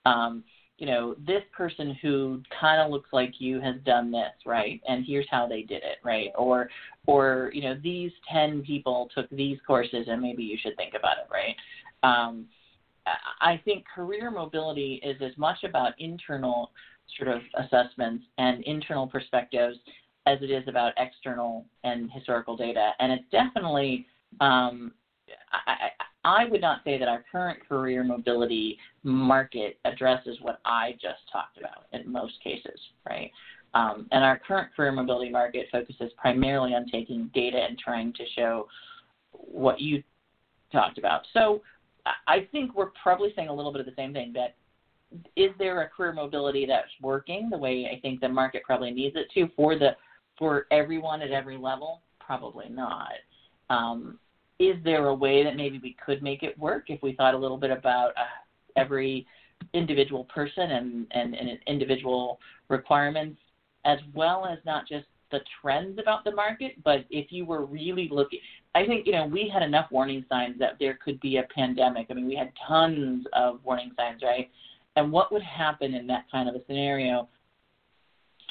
um, 0.05 0.43
you 0.77 0.85
know, 0.85 1.15
this 1.25 1.43
person 1.55 1.97
who 2.01 2.41
kind 2.59 2.81
of 2.81 2.91
looks 2.91 3.09
like 3.13 3.33
you 3.39 3.61
has 3.61 3.75
done 3.85 4.11
this, 4.11 4.33
right? 4.45 4.81
And 4.87 5.05
here's 5.05 5.27
how 5.31 5.47
they 5.47 5.61
did 5.61 5.83
it, 5.83 5.97
right? 6.03 6.31
Or, 6.37 6.69
or 7.05 7.49
you 7.53 7.61
know, 7.61 7.75
these 7.81 8.11
ten 8.31 8.61
people 8.63 9.09
took 9.15 9.29
these 9.29 9.59
courses, 9.65 10.07
and 10.09 10.21
maybe 10.21 10.43
you 10.43 10.57
should 10.61 10.75
think 10.75 10.93
about 10.93 11.17
it, 11.19 11.27
right? 11.31 11.55
Um, 12.03 12.45
I 13.41 13.59
think 13.63 13.85
career 13.93 14.29
mobility 14.29 15.01
is 15.03 15.21
as 15.21 15.35
much 15.37 15.63
about 15.63 15.93
internal 15.99 16.71
sort 17.17 17.35
of 17.35 17.41
assessments 17.57 18.23
and 18.37 18.63
internal 18.63 19.07
perspectives 19.07 19.77
as 20.25 20.37
it 20.41 20.51
is 20.51 20.67
about 20.67 20.93
external 20.97 21.65
and 21.83 22.11
historical 22.11 22.55
data. 22.55 22.91
And 22.99 23.11
it's 23.11 23.23
definitely, 23.31 24.05
um, 24.41 24.91
I, 25.51 25.89
I 26.23 26.45
would 26.45 26.61
not 26.61 26.81
say 26.83 26.97
that 26.97 27.07
our 27.07 27.23
current 27.31 27.59
career 27.67 28.03
mobility 28.03 28.77
market 29.03 29.79
addresses 29.85 30.37
what 30.41 30.59
I 30.65 30.93
just 30.93 31.21
talked 31.31 31.57
about 31.57 31.85
in 31.93 32.11
most 32.11 32.33
cases, 32.43 32.79
right? 33.07 33.31
Um, 33.73 34.07
and 34.11 34.23
our 34.23 34.37
current 34.37 34.75
career 34.75 34.91
mobility 34.91 35.29
market 35.29 35.67
focuses 35.71 36.11
primarily 36.17 36.73
on 36.73 36.87
taking 36.91 37.29
data 37.33 37.57
and 37.57 37.77
trying 37.77 38.13
to 38.13 38.23
show 38.35 38.67
what 39.31 39.79
you 39.79 40.03
talked 40.71 40.97
about. 40.97 41.21
So 41.33 41.61
I 42.27 42.47
think 42.51 42.75
we're 42.75 42.91
probably 43.01 43.31
saying 43.35 43.49
a 43.49 43.53
little 43.53 43.71
bit 43.71 43.79
of 43.79 43.85
the 43.85 43.93
same 43.95 44.13
thing 44.13 44.33
that 44.33 44.55
is 45.35 45.51
there 45.57 45.81
a 45.81 45.87
career 45.87 46.13
mobility 46.13 46.65
that's 46.65 46.89
working 47.01 47.49
the 47.49 47.57
way 47.57 47.89
I 47.91 47.99
think 47.99 48.21
the 48.21 48.29
market 48.29 48.63
probably 48.63 48.91
needs 48.91 49.15
it 49.15 49.27
to 49.33 49.49
for 49.55 49.77
the 49.77 49.95
for 50.37 50.67
everyone 50.71 51.21
at 51.21 51.31
every 51.31 51.57
level? 51.57 52.01
Probably 52.19 52.69
not. 52.69 53.13
Um, 53.69 54.19
is 54.59 54.75
there 54.83 55.07
a 55.07 55.15
way 55.15 55.43
that 55.43 55.55
maybe 55.55 55.79
we 55.81 55.95
could 56.05 56.21
make 56.21 56.43
it 56.43 56.57
work 56.59 56.89
if 56.89 57.01
we 57.01 57.13
thought 57.13 57.33
a 57.33 57.37
little 57.37 57.57
bit 57.57 57.71
about 57.71 58.09
uh, 58.09 58.23
every 58.75 59.25
individual 59.73 60.25
person 60.25 60.71
and, 60.71 61.07
and, 61.11 61.33
and 61.35 61.59
individual 61.67 62.39
requirements, 62.67 63.39
as 63.85 63.99
well 64.13 64.45
as 64.45 64.59
not 64.65 64.87
just 64.87 65.05
the 65.31 65.39
trends 65.61 65.99
about 65.99 66.23
the 66.23 66.31
market, 66.31 66.73
but 66.83 67.05
if 67.09 67.31
you 67.31 67.45
were 67.45 67.65
really 67.65 68.09
looking, 68.11 68.39
I 68.75 68.85
think 68.85 69.05
you 69.05 69.13
know 69.13 69.25
we 69.25 69.49
had 69.51 69.61
enough 69.61 69.91
warning 69.91 70.25
signs 70.27 70.57
that 70.59 70.73
there 70.79 70.97
could 71.03 71.19
be 71.19 71.37
a 71.37 71.43
pandemic. 71.53 72.07
I 72.09 72.13
mean, 72.13 72.27
we 72.27 72.35
had 72.35 72.51
tons 72.67 73.25
of 73.33 73.59
warning 73.63 73.91
signs, 73.95 74.21
right? 74.23 74.49
And 74.99 75.13
what 75.13 75.31
would 75.31 75.41
happen 75.41 75.93
in 75.93 76.05
that 76.07 76.25
kind 76.29 76.49
of 76.49 76.55
a 76.55 76.59
scenario? 76.67 77.29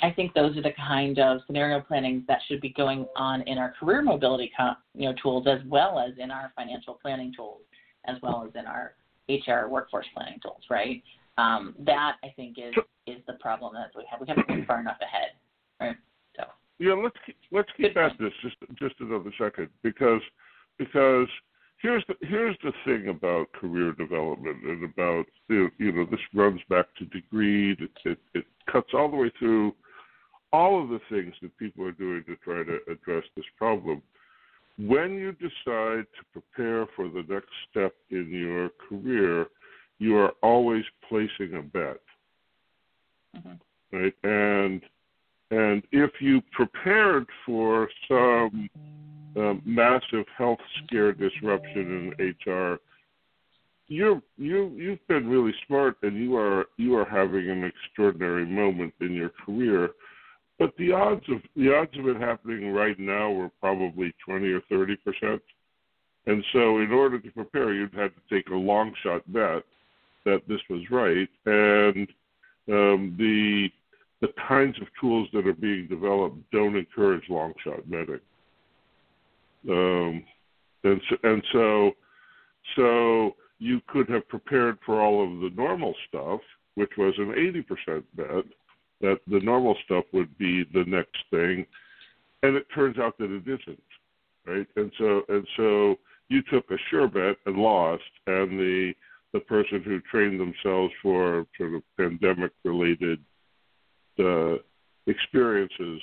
I 0.01 0.11
think 0.11 0.33
those 0.33 0.57
are 0.57 0.63
the 0.63 0.73
kind 0.79 1.19
of 1.19 1.41
scenario 1.47 1.81
planning 1.81 2.25
that 2.27 2.39
should 2.49 2.63
be 2.63 2.71
going 2.71 3.05
on 3.17 3.43
in 3.43 3.59
our 3.59 3.75
career 3.79 4.01
mobility, 4.01 4.51
you 4.95 5.11
know, 5.11 5.15
tools 5.23 5.47
as 5.47 5.59
well 5.67 5.99
as 5.99 6.15
in 6.19 6.31
our 6.31 6.51
financial 6.57 6.99
planning 7.03 7.35
tools, 7.37 7.61
as 8.07 8.17
well 8.23 8.49
as 8.49 8.59
in 8.59 8.67
our 8.67 8.95
HR 9.29 9.69
workforce 9.69 10.07
planning 10.15 10.39
tools, 10.43 10.63
right? 10.71 11.03
Um, 11.37 11.75
that 11.81 12.17
I 12.25 12.29
think 12.35 12.57
is 12.59 12.75
is 13.07 13.21
the 13.27 13.35
problem 13.35 13.75
that 13.75 13.91
we 13.95 14.05
have. 14.11 14.21
We 14.21 14.27
haven't 14.27 14.49
been 14.49 14.65
far 14.65 14.81
enough 14.81 14.99
ahead, 15.03 15.33
right? 15.81 15.97
So 16.35 16.45
yeah, 16.79 16.95
let's 16.95 17.17
keep, 17.27 17.37
let's 17.53 17.69
keep 17.77 17.95
at 17.95 18.13
this 18.19 18.33
just 18.41 18.57
just 18.79 18.95
another 19.01 19.33
second 19.39 19.69
because 19.83 20.23
because 20.79 21.29
here's 21.81 22.05
the 22.09 22.15
here's 22.23 22.57
the 22.63 22.73
thing 22.85 23.09
about 23.09 23.53
career 23.53 23.93
development 23.93 24.63
and 24.65 24.85
about 24.85 25.27
you 25.49 25.71
know 25.79 26.07
this 26.11 26.21
runs 26.35 26.61
back 26.69 26.87
to 26.99 27.05
degree. 27.07 27.73
It, 27.73 27.91
it 28.05 28.19
it 28.35 28.45
cuts 28.71 28.89
all 28.95 29.11
the 29.11 29.17
way 29.17 29.33
through 29.39 29.75
all 30.53 30.83
of 30.83 30.89
the 30.89 31.01
things 31.11 31.35
that 31.43 31.57
people 31.59 31.85
are 31.85 31.93
doing 31.93 32.25
to 32.27 32.37
try 32.37 32.65
to 32.65 32.79
address 32.91 33.25
this 33.37 33.45
problem. 33.57 34.03
When 34.79 35.15
you 35.15 35.33
decide 35.33 36.07
to 36.17 36.25
prepare 36.33 36.87
for 36.95 37.09
the 37.09 37.25
next 37.29 37.51
step 37.71 37.95
in 38.11 38.31
your 38.31 38.71
career, 38.89 39.47
you 39.99 40.17
are 40.17 40.33
always 40.43 40.85
placing 41.09 41.55
a 41.55 41.63
bet, 41.63 42.01
mm-hmm. 43.37 43.97
right? 43.97 44.15
And 44.23 44.83
and 45.51 45.83
if 45.93 46.13
you 46.21 46.43
prepared 46.53 47.27
for 47.45 47.89
some 48.07 48.69
massive 49.65 50.27
health 50.37 50.59
scare 50.85 51.13
disruption 51.13 52.15
in 52.19 52.35
HR, 52.47 52.79
you're 53.89 54.21
you 54.37 54.71
you've 54.77 55.07
been 55.09 55.29
really 55.29 55.55
smart, 55.67 55.97
and 56.03 56.17
you 56.17 56.37
are 56.37 56.67
you 56.77 56.97
are 56.97 57.07
having 57.07 57.49
an 57.49 57.65
extraordinary 57.65 58.47
moment 58.47 58.93
in 59.01 59.15
your 59.15 59.31
career. 59.31 59.91
But 60.59 60.77
the 60.77 60.93
odds 60.93 61.25
of 61.31 61.39
the 61.57 61.75
odds 61.75 61.97
of 61.99 62.07
it 62.09 62.21
happening 62.21 62.73
right 62.73 62.99
now 62.99 63.31
were 63.31 63.51
probably 63.61 64.13
twenty 64.25 64.49
or 64.49 64.61
thirty 64.69 64.97
percent. 64.97 65.43
And 66.27 66.45
so, 66.53 66.79
in 66.79 66.93
order 66.93 67.19
to 67.19 67.31
prepare, 67.31 67.73
you'd 67.73 67.95
have 67.95 68.13
to 68.15 68.35
take 68.35 68.49
a 68.49 68.55
long 68.55 68.93
shot 69.03 69.23
bet 69.33 69.63
that 70.27 70.43
this 70.47 70.61
was 70.69 70.83
right, 70.91 71.29
and 71.47 72.09
um, 72.69 73.15
the 73.19 73.69
the 74.21 74.29
kinds 74.47 74.77
of 74.81 74.89
tools 75.01 75.29
that 75.33 75.47
are 75.47 75.55
being 75.55 75.87
developed 75.87 76.39
don't 76.51 76.77
encourage 76.77 77.23
long 77.31 77.55
shot 77.65 77.89
betting. 77.91 78.21
Um, 79.69 80.25
and 80.85 81.01
so, 81.09 81.17
and 81.23 81.43
so, 81.53 81.91
so 82.77 83.37
you 83.59 83.81
could 83.89 84.09
have 84.09 84.29
prepared 84.29 84.79
for 84.85 85.01
all 85.01 85.23
of 85.23 85.41
the 85.41 85.51
normal 85.57 85.95
stuff, 86.09 86.41
which 86.75 86.93
was 86.97 87.15
an 87.19 87.33
80% 87.89 88.03
bet, 88.15 88.45
that 89.01 89.19
the 89.27 89.41
normal 89.41 89.77
stuff 89.85 90.05
would 90.13 90.37
be 90.39 90.65
the 90.73 90.85
next 90.87 91.19
thing, 91.31 91.67
and 92.43 92.57
it 92.57 92.67
turns 92.75 92.99
out 92.99 93.19
that 93.19 93.31
it 93.31 93.43
isn't, 93.47 93.83
right? 94.47 94.67
And 94.77 94.93
so, 94.99 95.23
and 95.29 95.47
so 95.57 95.97
you 96.29 96.43
took 96.51 96.71
a 96.71 96.77
sure 96.91 97.09
bet 97.09 97.37
and 97.47 97.57
lost, 97.57 98.03
and 98.27 98.59
the 98.59 98.93
the 99.35 99.41
person 99.41 99.83
who 99.83 100.01
trained 100.11 100.41
themselves 100.41 100.93
for 101.03 101.47
sort 101.59 101.75
of 101.75 101.83
pandemic 101.99 102.51
related 102.65 103.23
uh, 104.19 104.55
experiences 105.07 106.01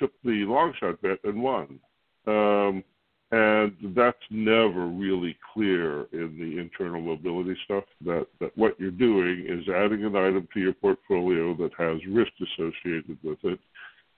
took 0.00 0.12
the 0.24 0.44
long 0.46 0.72
shot 0.80 1.00
bet 1.02 1.18
and 1.24 1.42
won. 1.42 1.78
Um, 2.26 2.84
and 3.30 3.74
that's 3.96 4.16
never 4.30 4.86
really 4.86 5.36
clear 5.52 6.02
in 6.12 6.38
the 6.38 6.60
internal 6.60 7.00
mobility 7.00 7.56
stuff. 7.64 7.84
That, 8.04 8.26
that 8.40 8.56
what 8.56 8.78
you're 8.78 8.90
doing 8.90 9.46
is 9.48 9.68
adding 9.68 10.04
an 10.04 10.14
item 10.14 10.46
to 10.54 10.60
your 10.60 10.74
portfolio 10.74 11.56
that 11.56 11.72
has 11.76 11.98
risk 12.08 12.32
associated 12.40 13.18
with 13.24 13.38
it, 13.42 13.58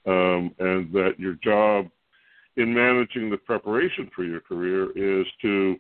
um, 0.07 0.55
and 0.59 0.92
that 0.92 1.14
your 1.19 1.35
job 1.42 1.87
in 2.57 2.75
managing 2.75 3.31
the 3.31 3.37
preparation 3.37 4.11
for 4.14 4.25
your 4.25 4.40
career 4.40 4.90
is 4.97 5.27
to 5.42 5.77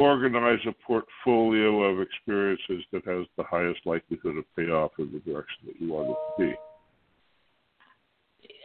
organize 0.00 0.60
a 0.66 0.72
portfolio 0.72 1.82
of 1.82 2.00
experiences 2.00 2.84
that 2.92 3.04
has 3.04 3.26
the 3.36 3.44
highest 3.44 3.80
likelihood 3.84 4.38
of 4.38 4.44
payoff 4.56 4.92
in 4.98 5.12
the 5.12 5.18
direction 5.20 5.66
that 5.66 5.80
you 5.80 5.92
want 5.92 6.08
it 6.08 6.16
to 6.36 6.50
be. 6.50 6.67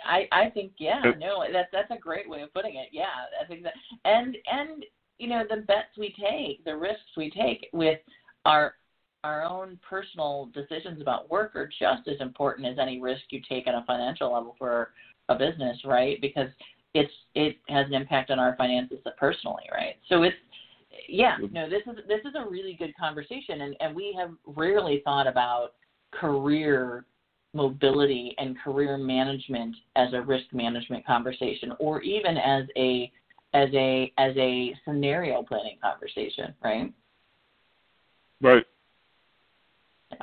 I 0.05 0.27
I 0.31 0.49
think 0.49 0.73
yeah 0.77 1.01
uh, 1.03 1.17
no 1.17 1.43
that's 1.51 1.69
that's 1.71 1.91
a 1.91 1.99
great 1.99 2.29
way 2.29 2.41
of 2.41 2.53
putting 2.53 2.75
it. 2.75 2.89
Yeah 2.91 3.05
I 3.41 3.45
think 3.45 3.63
that 3.63 3.73
and 4.05 4.37
and 4.51 4.85
you 5.17 5.27
know 5.27 5.43
the 5.49 5.61
bets 5.61 5.97
we 5.97 6.15
take 6.19 6.63
the 6.65 6.75
risks 6.75 7.01
we 7.17 7.29
take 7.29 7.67
with 7.73 7.99
our 8.45 8.75
our 9.23 9.43
own 9.43 9.79
personal 9.87 10.49
decisions 10.53 11.01
about 11.01 11.29
work 11.31 11.55
are 11.55 11.67
just 11.67 12.07
as 12.07 12.19
important 12.19 12.67
as 12.67 12.77
any 12.77 12.99
risk 12.99 13.21
you 13.29 13.41
take 13.47 13.67
on 13.67 13.75
a 13.75 13.85
financial 13.85 14.33
level 14.33 14.55
for 14.57 14.91
a 15.29 15.35
business 15.35 15.77
right? 15.85 16.19
Because 16.21 16.49
it's 16.93 17.13
it 17.35 17.57
has 17.69 17.87
an 17.87 17.93
impact 17.93 18.31
on 18.31 18.39
our 18.39 18.55
finances 18.57 18.99
personally 19.17 19.63
right? 19.71 19.95
So 20.09 20.23
it's 20.23 20.35
yeah 21.07 21.37
mm-hmm. 21.37 21.53
no 21.53 21.69
this 21.69 21.81
is 21.87 21.97
this 22.07 22.19
is 22.25 22.33
a 22.37 22.49
really 22.49 22.75
good 22.77 22.93
conversation 22.99 23.61
and 23.61 23.75
and 23.79 23.95
we 23.95 24.15
have 24.17 24.31
rarely 24.45 25.01
thought 25.03 25.27
about 25.27 25.73
career 26.11 27.05
mobility 27.53 28.35
and 28.37 28.57
career 28.59 28.97
management 28.97 29.75
as 29.95 30.13
a 30.13 30.21
risk 30.21 30.45
management 30.51 31.05
conversation 31.05 31.73
or 31.79 32.01
even 32.01 32.37
as 32.37 32.65
a 32.77 33.11
as 33.53 33.69
a 33.73 34.11
as 34.17 34.35
a 34.37 34.75
scenario 34.85 35.43
planning 35.43 35.77
conversation, 35.81 36.53
right? 36.63 36.91
Right. 38.41 38.65
Yeah. 40.11 40.17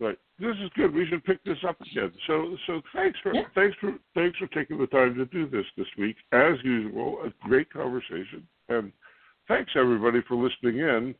Right. 0.00 0.18
This 0.38 0.56
is 0.62 0.70
good. 0.76 0.94
We 0.94 1.06
should 1.06 1.24
pick 1.24 1.42
this 1.44 1.58
up 1.66 1.80
again. 1.80 2.12
So 2.26 2.56
so 2.66 2.80
thanks 2.94 3.18
for 3.22 3.34
yeah. 3.34 3.42
thanks 3.54 3.76
for 3.80 3.94
thanks 4.14 4.38
for 4.38 4.46
taking 4.48 4.78
the 4.78 4.86
time 4.86 5.16
to 5.16 5.26
do 5.26 5.48
this 5.48 5.66
this 5.76 5.88
week. 5.98 6.16
As 6.32 6.54
usual, 6.62 7.18
a 7.24 7.48
great 7.48 7.72
conversation. 7.72 8.46
And 8.68 8.92
thanks 9.48 9.72
everybody 9.76 10.20
for 10.28 10.36
listening 10.36 10.78
in. 10.78 11.14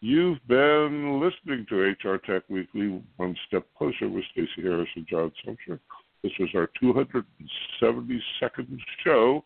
You've 0.00 0.38
been 0.46 1.20
listening 1.20 1.66
to 1.68 1.74
HR 1.80 2.18
Tech 2.18 2.44
Weekly, 2.48 3.02
One 3.16 3.36
Step 3.48 3.66
Closer 3.76 4.08
with 4.08 4.24
Stacey 4.30 4.62
Harris 4.62 4.88
and 4.94 5.04
John 5.08 5.32
Sumser. 5.44 5.80
This 6.22 6.30
was 6.38 6.48
our 6.54 6.70
272nd 6.80 8.78
show, 9.04 9.44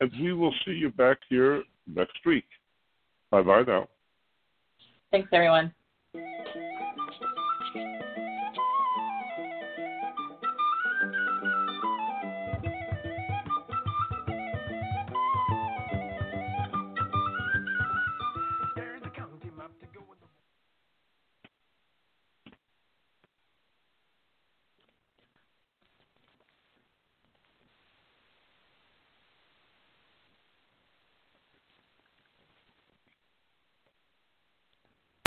and 0.00 0.12
we 0.20 0.32
will 0.32 0.54
see 0.64 0.72
you 0.72 0.90
back 0.90 1.18
here 1.28 1.64
next 1.92 2.18
week. 2.24 2.44
Bye 3.32 3.42
bye 3.42 3.62
now. 3.66 3.88
Thanks, 5.10 5.28
everyone. 5.32 5.74